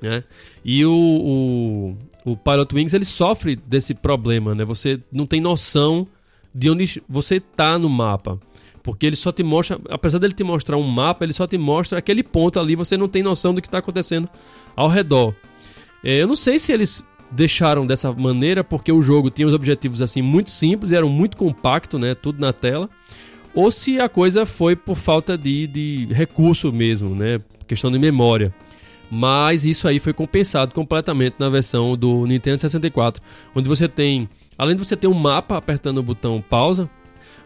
Né? 0.00 0.24
E 0.64 0.84
o, 0.84 0.92
o, 0.92 1.96
o 2.24 2.36
Pilot 2.36 2.74
Wings 2.74 2.94
ele 2.94 3.04
sofre 3.04 3.56
desse 3.56 3.94
problema, 3.94 4.54
né? 4.54 4.64
Você 4.64 5.00
não 5.10 5.26
tem 5.26 5.40
noção 5.40 6.06
de 6.54 6.70
onde 6.70 7.02
você 7.08 7.36
está 7.36 7.78
no 7.78 7.88
mapa. 7.88 8.38
Porque 8.82 9.06
ele 9.06 9.16
só 9.16 9.30
te 9.30 9.42
mostra, 9.42 9.78
apesar 9.90 10.18
dele 10.18 10.32
te 10.32 10.42
mostrar 10.42 10.76
um 10.76 10.86
mapa, 10.86 11.24
ele 11.24 11.32
só 11.32 11.46
te 11.46 11.58
mostra 11.58 11.98
aquele 11.98 12.22
ponto 12.22 12.58
ali, 12.58 12.74
você 12.74 12.96
não 12.96 13.08
tem 13.08 13.22
noção 13.22 13.52
do 13.52 13.60
que 13.60 13.68
está 13.68 13.78
acontecendo 13.78 14.28
ao 14.74 14.88
redor. 14.88 15.34
É, 16.02 16.22
eu 16.22 16.26
não 16.26 16.36
sei 16.36 16.58
se 16.58 16.72
eles 16.72 17.04
deixaram 17.30 17.86
dessa 17.86 18.12
maneira 18.12 18.64
porque 18.64 18.90
o 18.90 19.02
jogo 19.02 19.30
tinha 19.30 19.46
os 19.46 19.54
objetivos 19.54 20.02
assim 20.02 20.22
muito 20.22 20.50
simples, 20.50 20.92
eram 20.92 21.08
muito 21.08 21.36
compacto, 21.36 21.98
né, 21.98 22.14
tudo 22.14 22.40
na 22.40 22.52
tela, 22.52 22.88
ou 23.54 23.70
se 23.70 24.00
a 24.00 24.08
coisa 24.08 24.46
foi 24.46 24.74
por 24.74 24.96
falta 24.96 25.36
de, 25.36 25.66
de 25.66 26.08
recurso 26.10 26.72
mesmo, 26.72 27.14
né, 27.14 27.40
questão 27.66 27.90
de 27.90 27.98
memória. 27.98 28.52
Mas 29.10 29.64
isso 29.64 29.88
aí 29.88 29.98
foi 29.98 30.12
compensado 30.12 30.72
completamente 30.72 31.34
na 31.38 31.48
versão 31.48 31.96
do 31.96 32.24
Nintendo 32.26 32.60
64, 32.60 33.22
onde 33.54 33.68
você 33.68 33.88
tem, 33.88 34.28
além 34.56 34.76
de 34.76 34.84
você 34.84 34.96
ter 34.96 35.08
um 35.08 35.14
mapa 35.14 35.56
apertando 35.56 35.98
o 35.98 36.02
botão 36.02 36.42
pausa, 36.48 36.88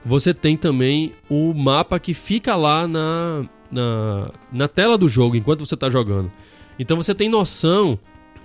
você 0.05 0.35
tem 0.35 0.57
também 0.57 1.13
o 1.31 1.55
mapa 1.55 1.99
que 1.99 2.13
fica 2.13 2.55
lá 2.55 2.87
na 2.87 3.47
na, 3.75 4.31
na 4.53 4.69
tela 4.69 4.97
do 4.97 5.09
jogo 5.09 5.35
enquanto 5.35 5.67
você 5.67 5.75
está 5.75 5.91
jogando. 5.91 6.31
Então 6.79 6.97
você 6.97 7.15
tem 7.15 7.29
noção 7.29 7.99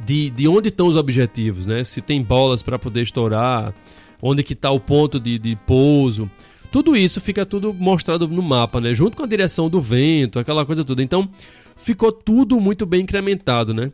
de, 0.04 0.30
de 0.32 0.48
onde 0.48 0.70
estão 0.70 0.88
os 0.88 0.96
objetivos, 0.96 1.68
né? 1.68 1.84
Se 1.84 2.02
tem 2.02 2.22
bolas 2.22 2.64
para 2.64 2.80
poder 2.80 3.02
estourar, 3.02 3.74
onde 4.22 4.44
que 4.44 4.54
está 4.54 4.72
o 4.72 4.80
ponto 4.80 5.20
de, 5.20 5.38
de 5.38 5.56
pouso. 5.68 6.30
Tudo 6.72 6.96
isso 6.96 7.20
fica 7.20 7.46
tudo 7.46 7.74
mostrado 7.74 8.28
no 8.28 8.42
mapa, 8.42 8.80
né? 8.80 8.94
Junto 8.94 9.18
com 9.18 9.24
a 9.24 9.28
direção 9.28 9.70
do 9.70 9.82
vento, 9.82 10.38
aquela 10.38 10.66
coisa 10.66 10.84
toda. 10.84 11.02
Então, 11.02 11.28
ficou 11.76 12.12
tudo 12.12 12.60
muito 12.60 12.86
bem 12.86 13.02
incrementado, 13.02 13.74
né? 13.74 13.92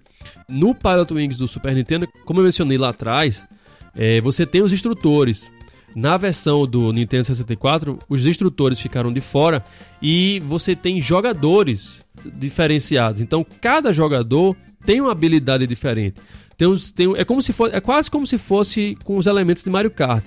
No 0.47 0.75
Pilot 0.75 1.13
Wings 1.13 1.37
do 1.37 1.47
Super 1.47 1.73
Nintendo, 1.73 2.07
como 2.25 2.39
eu 2.39 2.43
mencionei 2.43 2.77
lá 2.77 2.89
atrás, 2.89 3.47
é, 3.95 4.19
você 4.21 4.45
tem 4.45 4.61
os 4.61 4.73
instrutores. 4.73 5.49
Na 5.95 6.17
versão 6.17 6.67
do 6.67 6.91
Nintendo 6.91 7.23
64, 7.23 7.97
os 8.09 8.25
instrutores 8.25 8.77
ficaram 8.77 9.13
de 9.13 9.21
fora 9.21 9.63
e 10.01 10.41
você 10.45 10.75
tem 10.75 10.99
jogadores 10.99 12.03
diferenciados. 12.33 13.21
Então, 13.21 13.45
cada 13.61 13.93
jogador 13.93 14.57
tem 14.85 14.99
uma 14.99 15.13
habilidade 15.13 15.65
diferente. 15.65 16.19
Tem 16.57 16.67
uns, 16.67 16.91
tem, 16.91 17.13
é, 17.17 17.25
como 17.25 17.41
se 17.41 17.51
for, 17.51 17.73
é 17.73 17.81
quase 17.81 18.09
como 18.09 18.25
se 18.25 18.37
fosse 18.37 18.97
com 19.03 19.17
os 19.17 19.27
elementos 19.27 19.63
de 19.63 19.69
Mario 19.69 19.91
Kart. 19.91 20.25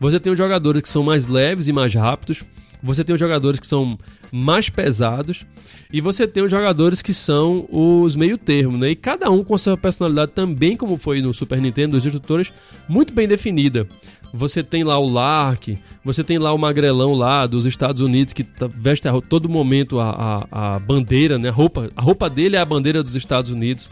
Você 0.00 0.18
tem 0.18 0.32
os 0.32 0.38
jogadores 0.38 0.82
que 0.82 0.88
são 0.88 1.02
mais 1.02 1.28
leves 1.28 1.68
e 1.68 1.72
mais 1.72 1.94
rápidos. 1.94 2.42
Você 2.82 3.02
tem 3.02 3.14
os 3.14 3.20
jogadores 3.20 3.58
que 3.58 3.66
são 3.66 3.98
mais 4.30 4.68
pesados. 4.68 5.44
E 5.92 6.00
você 6.00 6.26
tem 6.26 6.42
os 6.42 6.50
jogadores 6.50 7.00
que 7.00 7.14
são 7.14 7.66
os 7.70 8.14
meio 8.14 8.36
termo, 8.36 8.76
né? 8.76 8.90
E 8.90 8.96
cada 8.96 9.30
um 9.30 9.42
com 9.42 9.56
sua 9.56 9.76
personalidade 9.76 10.32
também, 10.32 10.76
como 10.76 10.98
foi 10.98 11.20
no 11.20 11.32
Super 11.32 11.60
Nintendo, 11.60 11.92
dos 11.92 12.04
instrutores, 12.04 12.52
muito 12.88 13.12
bem 13.12 13.26
definida. 13.26 13.88
Você 14.32 14.62
tem 14.62 14.84
lá 14.84 14.98
o 14.98 15.08
Lark, 15.08 15.78
você 16.04 16.22
tem 16.22 16.38
lá 16.38 16.52
o 16.52 16.58
Magrelão 16.58 17.14
lá 17.14 17.46
dos 17.46 17.64
Estados 17.64 18.02
Unidos 18.02 18.34
que 18.34 18.44
tá, 18.44 18.68
veste 18.68 19.08
a 19.08 19.20
todo 19.22 19.48
momento 19.48 19.98
a, 19.98 20.10
a, 20.50 20.74
a, 20.74 20.78
bandeira, 20.78 21.38
né? 21.38 21.48
A 21.48 21.52
roupa, 21.52 21.88
a 21.96 22.02
roupa 22.02 22.28
dele 22.28 22.56
é 22.56 22.58
a 22.58 22.64
bandeira 22.64 23.02
dos 23.02 23.16
Estados 23.16 23.50
Unidos. 23.50 23.90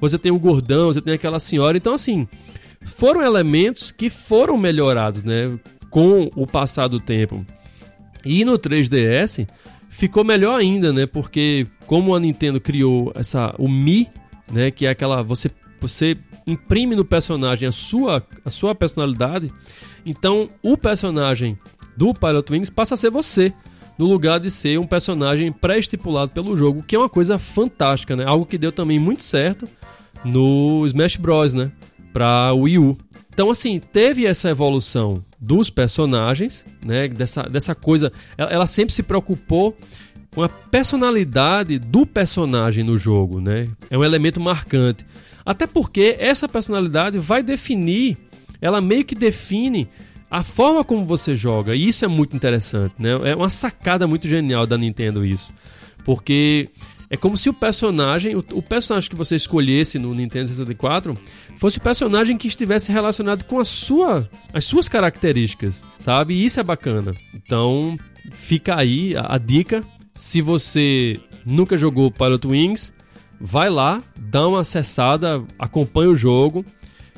Você 0.00 0.18
tem 0.18 0.32
o 0.32 0.38
Gordão, 0.38 0.92
você 0.92 1.00
tem 1.00 1.14
aquela 1.14 1.40
senhora. 1.40 1.76
Então, 1.76 1.94
assim, 1.94 2.28
foram 2.84 3.22
elementos 3.22 3.90
que 3.90 4.10
foram 4.10 4.56
melhorados, 4.56 5.22
né? 5.22 5.58
Com 5.90 6.30
o 6.34 6.46
passar 6.46 6.88
do 6.88 7.00
tempo. 7.00 7.44
E 8.24 8.44
no 8.44 8.58
3DS 8.58 9.48
ficou 9.88 10.24
melhor 10.24 10.58
ainda, 10.58 10.92
né? 10.92 11.06
Porque 11.06 11.66
como 11.86 12.14
a 12.14 12.20
Nintendo 12.20 12.60
criou 12.60 13.12
essa 13.14 13.54
o 13.58 13.68
Mi, 13.68 14.08
né? 14.50 14.70
Que 14.70 14.86
é 14.86 14.90
aquela 14.90 15.22
você 15.22 15.50
você 15.80 16.16
imprime 16.46 16.96
no 16.96 17.04
personagem 17.04 17.68
a 17.68 17.72
sua, 17.72 18.26
a 18.44 18.50
sua 18.50 18.74
personalidade, 18.74 19.52
então 20.04 20.48
o 20.62 20.76
personagem 20.76 21.58
do 21.96 22.14
Pilot 22.14 22.52
Wings 22.52 22.70
passa 22.70 22.94
a 22.94 22.96
ser 22.96 23.10
você, 23.10 23.52
no 23.98 24.06
lugar 24.06 24.40
de 24.40 24.50
ser 24.50 24.78
um 24.78 24.86
personagem 24.86 25.50
pré-estipulado 25.50 26.30
pelo 26.30 26.56
jogo, 26.56 26.82
que 26.82 26.94
é 26.94 26.98
uma 26.98 27.08
coisa 27.08 27.38
fantástica, 27.38 28.14
né? 28.14 28.24
Algo 28.26 28.46
que 28.46 28.58
deu 28.58 28.72
também 28.72 28.98
muito 28.98 29.22
certo 29.22 29.68
no 30.24 30.84
Smash 30.86 31.16
Bros, 31.16 31.54
né? 31.54 31.70
Para 32.12 32.52
o 32.52 32.62
Wii 32.62 32.78
U. 32.78 32.98
Então, 33.32 33.50
assim, 33.50 33.78
teve 33.80 34.24
essa 34.24 34.48
evolução 34.48 35.22
dos 35.40 35.70
personagens, 35.70 36.64
né? 36.84 37.08
Dessa, 37.08 37.42
dessa 37.42 37.74
coisa. 37.74 38.12
Ela, 38.36 38.50
ela 38.50 38.66
sempre 38.66 38.94
se 38.94 39.02
preocupou 39.02 39.76
com 40.34 40.42
a 40.42 40.48
personalidade 40.48 41.78
do 41.78 42.04
personagem 42.04 42.84
no 42.84 42.98
jogo, 42.98 43.40
né? 43.40 43.68
É 43.90 43.96
um 43.96 44.04
elemento 44.04 44.40
marcante. 44.40 45.06
Até 45.44 45.66
porque 45.66 46.16
essa 46.18 46.48
personalidade 46.48 47.18
vai 47.18 47.42
definir, 47.42 48.18
ela 48.60 48.80
meio 48.80 49.04
que 49.04 49.14
define 49.14 49.88
a 50.30 50.42
forma 50.42 50.84
como 50.84 51.04
você 51.04 51.34
joga. 51.36 51.74
E 51.74 51.88
isso 51.88 52.04
é 52.04 52.08
muito 52.08 52.34
interessante, 52.34 52.94
né? 52.98 53.10
É 53.24 53.34
uma 53.34 53.50
sacada 53.50 54.06
muito 54.06 54.28
genial 54.28 54.66
da 54.66 54.76
Nintendo 54.76 55.24
isso. 55.24 55.52
Porque 56.04 56.68
é 57.08 57.16
como 57.16 57.36
se 57.36 57.48
o 57.48 57.54
personagem, 57.54 58.34
o, 58.34 58.44
o, 58.52 58.62
personagem 58.62 59.08
que 59.08 59.16
você 59.16 59.36
escolhesse 59.36 59.98
no 59.98 60.14
Nintendo 60.14 60.48
64, 60.48 61.16
fosse 61.56 61.78
o 61.78 61.80
personagem 61.80 62.36
que 62.36 62.48
estivesse 62.48 62.90
relacionado 62.90 63.44
com 63.44 63.58
a 63.60 63.64
sua, 63.64 64.28
as 64.52 64.64
suas 64.64 64.88
características, 64.88 65.84
sabe? 65.98 66.34
E 66.34 66.44
isso 66.44 66.58
é 66.58 66.62
bacana. 66.62 67.12
Então, 67.34 67.96
fica 68.32 68.76
aí 68.76 69.16
a, 69.16 69.34
a 69.34 69.38
dica. 69.38 69.84
Se 70.14 70.40
você 70.40 71.20
nunca 71.44 71.76
jogou 71.76 72.10
Pilot 72.10 72.46
Wings, 72.46 72.92
vai 73.40 73.70
lá, 73.70 74.02
dá 74.18 74.46
uma 74.48 74.60
acessada, 74.60 75.44
acompanha 75.58 76.10
o 76.10 76.16
jogo. 76.16 76.64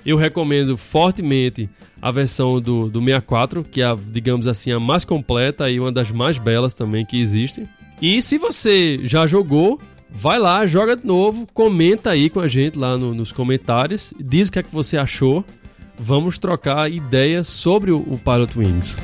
Eu 0.05 0.17
recomendo 0.17 0.77
fortemente 0.77 1.69
a 2.01 2.11
versão 2.11 2.61
do, 2.61 2.89
do 2.89 3.01
64, 3.01 3.63
que 3.65 3.83
é, 3.83 3.87
a, 3.87 3.97
digamos 3.97 4.47
assim, 4.47 4.71
a 4.71 4.81
mais 4.81 5.05
completa 5.05 5.71
e 5.71 5.81
uma 5.81 5.93
das 5.93 6.11
mais 6.11 6.39
belas 6.39 6.75
também 6.75 7.05
que 7.05 7.21
existem. 7.21 7.69
E 8.01 8.23
se 8.23 8.39
você 8.39 9.01
já 9.03 9.27
jogou, 9.27 9.81
vai 10.11 10.39
lá, 10.39 10.67
joga 10.67 10.97
de 10.97 11.07
novo, 11.07 11.47
comenta 11.53 12.11
aí 12.11 12.31
com 12.31 12.41
a 12.41 12.49
gente 12.49 12.79
lá 12.79 12.97
no, 12.97 13.13
nos 13.13 13.33
comentários, 13.33 14.15
diz 14.19 14.49
o 14.49 14.53
que 14.53 14.59
é 14.61 14.63
que 14.63 14.73
você 14.75 14.97
achou. 14.97 15.45
Vamos 15.99 16.39
trocar 16.39 16.91
ideias 16.91 17.49
sobre 17.49 17.91
o, 17.91 17.99
o 17.99 18.19
Pilot 18.19 18.57
Wings. 18.57 18.97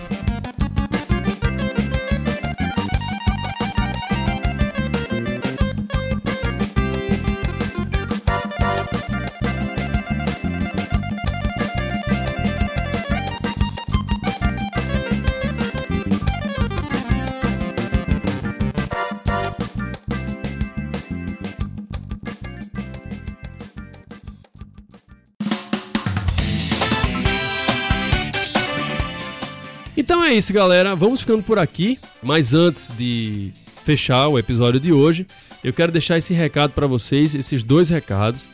É 30.34 30.38
isso, 30.38 30.52
galera. 30.52 30.96
Vamos 30.96 31.20
ficando 31.20 31.42
por 31.42 31.58
aqui. 31.58 31.98
Mas 32.22 32.54
antes 32.54 32.92
de 32.96 33.52
fechar 33.84 34.28
o 34.28 34.38
episódio 34.38 34.80
de 34.80 34.92
hoje, 34.92 35.26
eu 35.62 35.72
quero 35.72 35.92
deixar 35.92 36.18
esse 36.18 36.34
recado 36.34 36.72
para 36.72 36.86
vocês, 36.86 37.34
esses 37.34 37.62
dois 37.62 37.88
recados. 37.88 38.48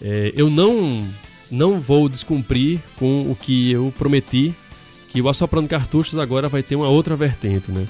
É, 0.00 0.32
eu 0.34 0.48
não 0.48 1.06
não 1.50 1.80
vou 1.80 2.08
descumprir 2.08 2.78
com 2.96 3.30
o 3.30 3.34
que 3.34 3.72
eu 3.72 3.92
prometi, 3.96 4.54
que 5.08 5.20
o 5.20 5.28
Assoprando 5.28 5.66
Cartuchos 5.66 6.18
agora 6.18 6.46
vai 6.46 6.62
ter 6.62 6.76
uma 6.76 6.88
outra 6.88 7.16
vertente, 7.16 7.70
né? 7.70 7.86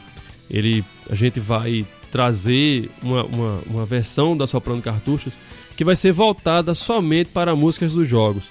Ele, 0.48 0.84
a 1.10 1.14
gente 1.16 1.40
vai 1.40 1.84
trazer 2.10 2.88
uma, 3.02 3.24
uma, 3.24 3.62
uma 3.66 3.84
versão 3.84 4.36
da 4.36 4.44
Assoprando 4.44 4.80
Cartuchos 4.80 5.34
que 5.76 5.84
vai 5.84 5.96
ser 5.96 6.12
voltada 6.12 6.74
somente 6.74 7.30
para 7.30 7.54
músicas 7.54 7.92
dos 7.92 8.08
jogos, 8.08 8.44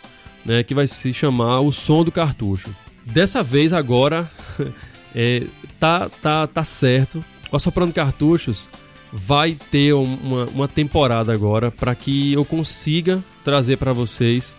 né? 0.46 0.64
Que 0.64 0.74
vai 0.74 0.88
se 0.88 1.12
chamar 1.14 1.62
O 1.62 1.72
Som 1.72 2.04
do 2.04 2.12
Cartucho. 2.12 2.70
Dessa 3.12 3.42
vez 3.42 3.72
agora 3.72 4.30
é, 5.16 5.44
tá, 5.80 6.10
tá, 6.22 6.46
tá 6.46 6.64
certo. 6.64 7.24
O 7.52 7.56
Assoprando 7.56 7.94
Cartuchos 7.94 8.68
vai 9.12 9.58
ter 9.72 9.94
uma, 9.94 10.46
uma 10.46 10.68
temporada 10.68 11.32
agora 11.34 11.72
para 11.72 11.96
que 11.96 12.34
eu 12.34 12.44
consiga 12.44 13.24
trazer 13.44 13.78
para 13.78 13.94
vocês 13.94 14.56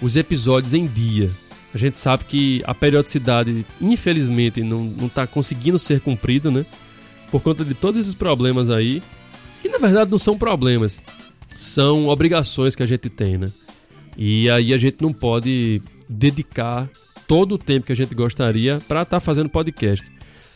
os 0.00 0.16
episódios 0.16 0.74
em 0.74 0.86
dia. 0.86 1.30
A 1.72 1.78
gente 1.78 1.96
sabe 1.96 2.24
que 2.24 2.62
a 2.66 2.74
periodicidade, 2.74 3.64
infelizmente, 3.80 4.62
não, 4.62 4.82
não 4.82 5.08
tá 5.08 5.26
conseguindo 5.26 5.78
ser 5.78 6.00
cumprida, 6.00 6.50
né? 6.50 6.66
Por 7.30 7.40
conta 7.40 7.64
de 7.64 7.72
todos 7.72 7.98
esses 7.98 8.14
problemas 8.14 8.68
aí. 8.68 9.02
E 9.64 9.68
na 9.68 9.78
verdade 9.78 10.10
não 10.10 10.18
são 10.18 10.36
problemas, 10.36 11.00
são 11.54 12.08
obrigações 12.08 12.74
que 12.74 12.82
a 12.82 12.86
gente 12.86 13.08
tem, 13.08 13.38
né? 13.38 13.52
E 14.16 14.50
aí 14.50 14.74
a 14.74 14.78
gente 14.78 14.96
não 15.00 15.12
pode 15.12 15.80
dedicar 16.08 16.90
todo 17.32 17.54
o 17.54 17.58
tempo 17.58 17.86
que 17.86 17.92
a 17.92 17.96
gente 17.96 18.14
gostaria 18.14 18.78
para 18.86 19.00
estar 19.00 19.16
tá 19.16 19.20
fazendo 19.20 19.48
podcast. 19.48 20.12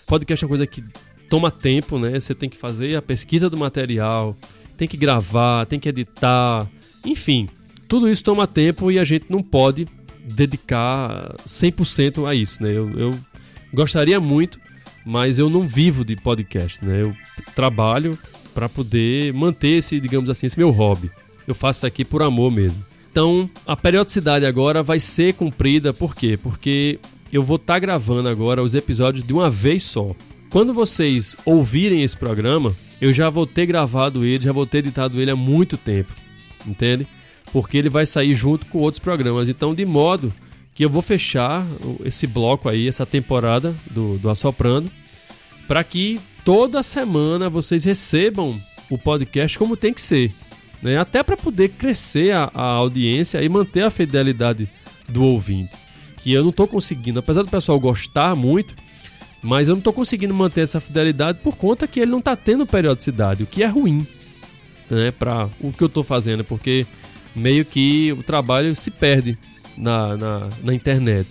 Podcast 0.06 0.44
é 0.44 0.46
uma 0.46 0.50
coisa 0.50 0.66
que 0.66 0.84
toma 1.26 1.50
tempo, 1.50 1.98
né? 1.98 2.20
Você 2.20 2.34
tem 2.34 2.50
que 2.50 2.56
fazer 2.58 2.94
a 2.96 3.00
pesquisa 3.00 3.48
do 3.48 3.56
material, 3.56 4.36
tem 4.76 4.86
que 4.86 4.94
gravar, 4.94 5.64
tem 5.64 5.80
que 5.80 5.88
editar, 5.88 6.68
enfim, 7.02 7.48
tudo 7.88 8.10
isso 8.10 8.22
toma 8.22 8.46
tempo 8.46 8.92
e 8.92 8.98
a 8.98 9.04
gente 9.04 9.24
não 9.30 9.42
pode 9.42 9.88
dedicar 10.22 11.34
100% 11.46 12.28
a 12.28 12.34
isso, 12.34 12.62
né? 12.62 12.72
Eu, 12.72 12.90
eu 12.90 13.18
gostaria 13.72 14.20
muito, 14.20 14.60
mas 15.02 15.38
eu 15.38 15.48
não 15.48 15.66
vivo 15.66 16.04
de 16.04 16.14
podcast, 16.14 16.84
né? 16.84 17.00
Eu 17.00 17.16
trabalho 17.54 18.18
para 18.52 18.68
poder 18.68 19.32
manter 19.32 19.78
esse, 19.78 19.98
digamos 19.98 20.28
assim, 20.28 20.44
esse 20.44 20.58
meu 20.58 20.70
hobby. 20.70 21.10
Eu 21.48 21.54
faço 21.54 21.78
isso 21.78 21.86
aqui 21.86 22.04
por 22.04 22.20
amor 22.20 22.52
mesmo. 22.52 22.84
Então, 23.16 23.48
a 23.66 23.74
periodicidade 23.74 24.44
agora 24.44 24.82
vai 24.82 25.00
ser 25.00 25.32
cumprida, 25.32 25.90
por 25.94 26.14
quê? 26.14 26.36
Porque 26.36 26.98
eu 27.32 27.42
vou 27.42 27.56
estar 27.56 27.72
tá 27.72 27.78
gravando 27.78 28.28
agora 28.28 28.62
os 28.62 28.74
episódios 28.74 29.24
de 29.24 29.32
uma 29.32 29.48
vez 29.48 29.84
só. 29.84 30.14
Quando 30.50 30.74
vocês 30.74 31.34
ouvirem 31.46 32.02
esse 32.02 32.14
programa, 32.14 32.76
eu 33.00 33.14
já 33.14 33.30
vou 33.30 33.46
ter 33.46 33.64
gravado 33.64 34.22
ele, 34.22 34.44
já 34.44 34.52
vou 34.52 34.66
ter 34.66 34.80
editado 34.80 35.18
ele 35.18 35.30
há 35.30 35.34
muito 35.34 35.78
tempo, 35.78 36.12
entende? 36.66 37.06
Porque 37.54 37.78
ele 37.78 37.88
vai 37.88 38.04
sair 38.04 38.34
junto 38.34 38.66
com 38.66 38.80
outros 38.80 38.98
programas. 38.98 39.48
Então, 39.48 39.74
de 39.74 39.86
modo 39.86 40.30
que 40.74 40.84
eu 40.84 40.90
vou 40.90 41.00
fechar 41.00 41.66
esse 42.04 42.26
bloco 42.26 42.68
aí, 42.68 42.86
essa 42.86 43.06
temporada 43.06 43.74
do, 43.90 44.18
do 44.18 44.28
Assoprando, 44.28 44.90
para 45.66 45.82
que 45.82 46.20
toda 46.44 46.82
semana 46.82 47.48
vocês 47.48 47.82
recebam 47.82 48.60
o 48.90 48.98
podcast 48.98 49.58
como 49.58 49.74
tem 49.74 49.94
que 49.94 50.02
ser, 50.02 50.34
né? 50.82 50.98
Até 50.98 51.22
para 51.22 51.36
poder 51.36 51.70
crescer 51.70 52.32
a, 52.32 52.50
a 52.54 52.62
audiência 52.62 53.42
e 53.42 53.48
manter 53.48 53.82
a 53.82 53.90
fidelidade 53.90 54.68
do 55.08 55.24
ouvinte. 55.24 55.74
Que 56.18 56.32
eu 56.32 56.42
não 56.42 56.50
estou 56.50 56.66
conseguindo, 56.66 57.20
apesar 57.20 57.42
do 57.42 57.48
pessoal 57.48 57.78
gostar 57.78 58.34
muito, 58.34 58.74
mas 59.42 59.68
eu 59.68 59.74
não 59.74 59.78
estou 59.78 59.92
conseguindo 59.92 60.34
manter 60.34 60.62
essa 60.62 60.80
fidelidade 60.80 61.38
por 61.42 61.56
conta 61.56 61.86
que 61.86 62.00
ele 62.00 62.10
não 62.10 62.18
está 62.18 62.34
tendo 62.34 62.66
periodicidade, 62.66 63.44
o 63.44 63.46
que 63.46 63.62
é 63.62 63.66
ruim 63.66 64.06
né, 64.90 65.10
para 65.10 65.48
o 65.60 65.72
que 65.72 65.82
eu 65.82 65.86
estou 65.86 66.02
fazendo, 66.02 66.44
porque 66.44 66.86
meio 67.34 67.64
que 67.64 68.12
o 68.12 68.22
trabalho 68.22 68.74
se 68.74 68.90
perde 68.90 69.38
na, 69.76 70.16
na, 70.16 70.50
na, 70.62 70.74
internet. 70.74 71.28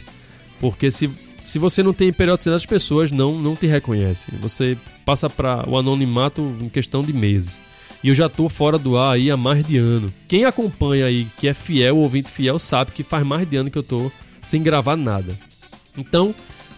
Porque 0.60 0.91
se, 0.91 1.10
se 1.43 1.58
você 1.58 1.81
não 1.81 1.93
tem 1.93 2.12
periodicidade, 2.13 2.58
as 2.58 2.65
pessoas 2.65 3.12
não, 3.12 3.39
não 3.39 3.55
te 3.55 3.65
reconhecem. 3.65 4.38
Você 4.39 4.77
passa 5.03 5.29
para 5.29 5.67
o 5.67 5.77
anonimato 5.77 6.41
em 6.62 6.69
questão 6.69 7.01
de 7.01 7.13
meses. 7.13 7.62
E 8.05 8.09
eu 8.09 8.13
já 8.13 8.27
estou 8.27 8.47
fora 8.47 8.77
do 8.77 8.95
ar 8.99 9.15
aí 9.15 9.31
há 9.31 9.35
mais 9.35 9.65
de 9.65 9.79
ano. 9.79 10.13
Quem 10.27 10.45
acompanha 10.45 11.07
aí, 11.07 11.25
que 11.39 11.47
é 11.47 11.55
fiel, 11.55 11.97
ouvinte 11.97 12.29
fiel, 12.29 12.59
sabe 12.59 12.91
que 12.91 13.01
faz 13.01 13.25
mais 13.25 13.49
de 13.49 13.57
ano 13.57 13.71
que 13.71 13.79
eu 13.79 13.81
estou 13.81 14.11
sem 14.43 14.61
gravar 14.61 14.95
nada. 14.95 15.35
Então, 15.97 16.31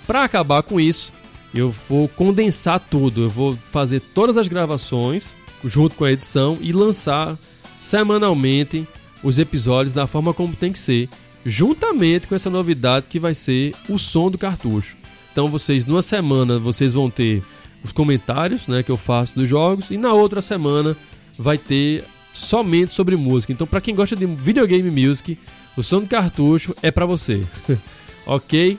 para 0.08 0.24
acabar 0.24 0.64
com 0.64 0.80
isso, 0.80 1.12
eu 1.54 1.70
vou 1.70 2.08
condensar 2.08 2.80
tudo. 2.80 3.24
Eu 3.24 3.30
vou 3.30 3.58
fazer 3.74 4.00
todas 4.00 4.38
as 4.38 4.48
gravações 4.48 5.36
junto 5.66 5.98
com 5.98 6.06
a 6.06 6.14
edição 6.14 6.58
e 6.62 6.72
lançar 6.72 7.38
semanalmente 7.78 8.88
os 9.22 9.38
episódios 9.38 9.94
da 9.94 10.08
forma 10.08 10.34
como 10.34 10.56
tem 10.56 10.72
que 10.72 10.80
ser, 10.80 11.10
juntamente 11.46 12.26
com 12.26 12.36
essa 12.36 12.50
novidade 12.50 13.08
que 13.10 13.20
vai 13.20 13.34
ser 13.34 13.76
o 13.90 13.98
som 13.98 14.32
do 14.32 14.38
cartucho. 14.38 14.96
Então 15.34 15.50
vocês 15.50 15.86
numa 15.86 16.02
semana 16.02 16.58
vocês 16.58 16.94
vão 16.94 17.10
ter 17.10 17.44
os 17.84 17.92
comentários, 17.92 18.66
né, 18.68 18.82
que 18.82 18.90
eu 18.90 18.98
faço 18.98 19.36
dos 19.36 19.50
jogos 19.50 19.92
e 19.92 19.98
na 19.98 20.14
outra 20.14 20.42
semana 20.42 20.96
vai 21.38 21.58
ter 21.58 22.04
somente 22.34 22.94
sobre 22.94 23.16
música. 23.16 23.52
Então 23.52 23.68
para 23.68 23.82
quem 23.82 23.96
gosta 23.96 24.16
de 24.16 24.26
videogame 24.26 24.90
music, 24.90 25.38
o 25.76 25.84
som 25.84 26.02
do 26.02 26.08
cartucho 26.08 26.76
é 26.82 26.92
para 26.92 27.06
você. 27.06 27.44
OK? 28.26 28.78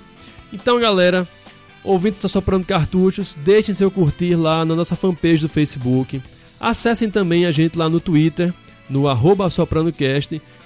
Então, 0.52 0.80
galera, 0.80 1.28
ouvintes 1.84 2.18
está 2.18 2.28
soprando 2.28 2.66
cartuchos, 2.66 3.36
deixem 3.44 3.74
seu 3.74 3.90
curtir 3.90 4.34
lá 4.34 4.64
na 4.64 4.74
nossa 4.74 4.96
fanpage 4.96 5.42
do 5.42 5.48
Facebook. 5.48 6.20
Acessem 6.58 7.10
também 7.10 7.46
a 7.46 7.50
gente 7.50 7.78
lá 7.78 7.88
no 7.88 8.00
Twitter, 8.00 8.52
no 8.88 9.08
arroba 9.08 9.48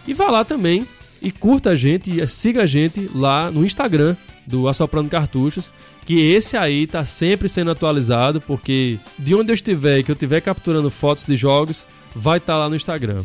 e 0.06 0.14
vá 0.14 0.30
lá 0.30 0.44
também 0.44 0.86
e 1.20 1.30
curta 1.30 1.70
a 1.70 1.76
gente 1.76 2.20
e 2.20 2.26
siga 2.26 2.62
a 2.62 2.66
gente 2.66 3.08
lá 3.14 3.50
no 3.50 3.64
Instagram 3.64 4.16
do 4.46 4.68
Assoprando 4.68 5.10
Cartuchos, 5.10 5.70
que 6.04 6.18
esse 6.20 6.56
aí 6.56 6.86
tá 6.86 7.04
sempre 7.04 7.48
sendo 7.48 7.70
atualizado, 7.70 8.40
porque 8.40 8.98
de 9.18 9.34
onde 9.34 9.50
eu 9.50 9.54
estiver 9.54 9.98
e 9.98 10.02
que 10.02 10.10
eu 10.10 10.14
estiver 10.14 10.40
capturando 10.40 10.90
fotos 10.90 11.24
de 11.24 11.36
jogos, 11.36 11.86
vai 12.14 12.38
estar 12.38 12.54
tá 12.54 12.58
lá 12.58 12.68
no 12.68 12.76
Instagram. 12.76 13.24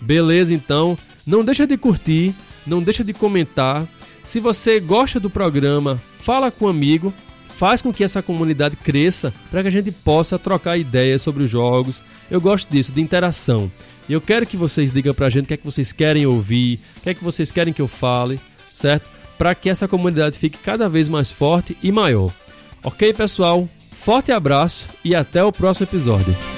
Beleza, 0.00 0.54
então, 0.54 0.96
não 1.26 1.44
deixa 1.44 1.66
de 1.66 1.76
curtir, 1.76 2.34
não 2.66 2.82
deixa 2.82 3.02
de 3.02 3.12
comentar. 3.12 3.86
Se 4.24 4.40
você 4.40 4.78
gosta 4.78 5.18
do 5.18 5.30
programa, 5.30 6.00
fala 6.20 6.50
com 6.50 6.66
um 6.66 6.68
amigo, 6.68 7.12
faz 7.48 7.82
com 7.82 7.92
que 7.92 8.04
essa 8.04 8.22
comunidade 8.22 8.76
cresça 8.76 9.32
para 9.50 9.62
que 9.62 9.68
a 9.68 9.72
gente 9.72 9.90
possa 9.90 10.38
trocar 10.38 10.76
ideias 10.76 11.22
sobre 11.22 11.44
os 11.44 11.50
jogos. 11.50 12.02
Eu 12.30 12.40
gosto 12.40 12.70
disso, 12.70 12.92
de 12.92 13.00
interação. 13.00 13.70
E 14.08 14.12
eu 14.12 14.20
quero 14.20 14.46
que 14.46 14.56
vocês 14.56 14.90
digam 14.90 15.12
pra 15.12 15.28
gente 15.28 15.44
o 15.44 15.48
que 15.48 15.54
é 15.54 15.56
que 15.56 15.64
vocês 15.64 15.92
querem 15.92 16.24
ouvir, 16.24 16.80
o 16.98 17.00
que 17.00 17.10
é 17.10 17.14
que 17.14 17.24
vocês 17.24 17.50
querem 17.50 17.74
que 17.74 17.82
eu 17.82 17.88
fale, 17.88 18.40
certo? 18.72 19.10
Para 19.38 19.54
que 19.54 19.70
essa 19.70 19.88
comunidade 19.88 20.38
fique 20.38 20.58
cada 20.58 20.88
vez 20.88 21.08
mais 21.08 21.30
forte 21.30 21.76
e 21.82 21.92
maior. 21.92 22.32
Ok, 22.82 23.14
pessoal? 23.14 23.68
Forte 23.92 24.32
abraço 24.32 24.88
e 25.04 25.14
até 25.14 25.42
o 25.42 25.52
próximo 25.52 25.86
episódio. 25.86 26.57